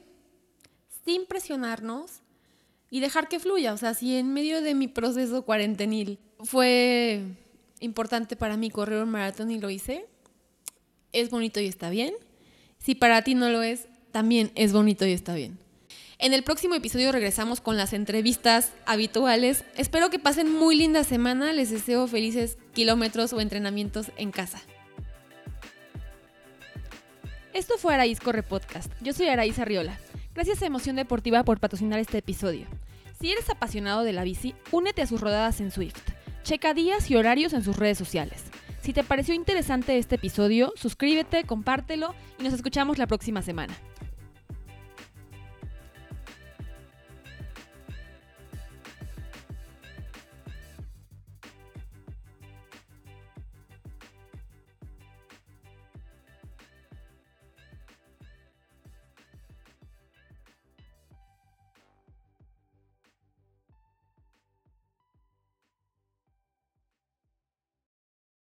sin 1.06 1.24
presionarnos 1.24 2.20
y 2.90 3.00
dejar 3.00 3.28
que 3.28 3.40
fluya. 3.40 3.72
O 3.72 3.78
sea, 3.78 3.94
si 3.94 4.16
en 4.16 4.34
medio 4.34 4.60
de 4.60 4.74
mi 4.74 4.86
proceso 4.86 5.46
cuarentenil 5.46 6.18
fue 6.44 7.22
importante 7.80 8.36
para 8.36 8.58
mí 8.58 8.70
correr 8.70 9.02
un 9.02 9.08
maratón 9.08 9.50
y 9.50 9.58
lo 9.58 9.70
hice, 9.70 10.04
es 11.12 11.30
bonito 11.30 11.58
y 11.58 11.68
está 11.68 11.88
bien. 11.88 12.12
Si 12.76 12.96
para 12.96 13.22
ti 13.22 13.34
no 13.34 13.48
lo 13.48 13.62
es, 13.62 13.88
también 14.12 14.52
es 14.56 14.74
bonito 14.74 15.06
y 15.06 15.12
está 15.12 15.32
bien. 15.32 15.58
En 16.20 16.34
el 16.34 16.42
próximo 16.42 16.74
episodio 16.74 17.12
regresamos 17.12 17.60
con 17.60 17.76
las 17.76 17.92
entrevistas 17.92 18.72
habituales. 18.86 19.64
Espero 19.76 20.10
que 20.10 20.18
pasen 20.18 20.52
muy 20.52 20.74
linda 20.74 21.04
semana. 21.04 21.52
Les 21.52 21.70
deseo 21.70 22.08
felices 22.08 22.58
kilómetros 22.72 23.32
o 23.32 23.40
entrenamientos 23.40 24.10
en 24.16 24.32
casa. 24.32 24.60
Esto 27.52 27.78
fue 27.78 27.94
Araíz 27.94 28.18
Corre 28.18 28.42
Podcast. 28.42 28.90
Yo 29.00 29.12
soy 29.12 29.28
Araíz 29.28 29.60
Arriola. 29.60 29.96
Gracias 30.34 30.60
a 30.60 30.66
Emoción 30.66 30.96
Deportiva 30.96 31.44
por 31.44 31.60
patrocinar 31.60 32.00
este 32.00 32.18
episodio. 32.18 32.66
Si 33.20 33.30
eres 33.30 33.48
apasionado 33.48 34.02
de 34.02 34.12
la 34.12 34.24
bici, 34.24 34.56
únete 34.72 35.02
a 35.02 35.06
sus 35.06 35.20
rodadas 35.20 35.60
en 35.60 35.70
Swift. 35.70 36.02
Checa 36.42 36.74
días 36.74 37.08
y 37.12 37.16
horarios 37.16 37.52
en 37.52 37.62
sus 37.62 37.76
redes 37.76 37.96
sociales. 37.96 38.42
Si 38.80 38.92
te 38.92 39.04
pareció 39.04 39.34
interesante 39.34 39.98
este 39.98 40.16
episodio, 40.16 40.72
suscríbete, 40.74 41.44
compártelo 41.44 42.12
y 42.40 42.42
nos 42.42 42.54
escuchamos 42.54 42.98
la 42.98 43.06
próxima 43.06 43.40
semana. 43.40 43.76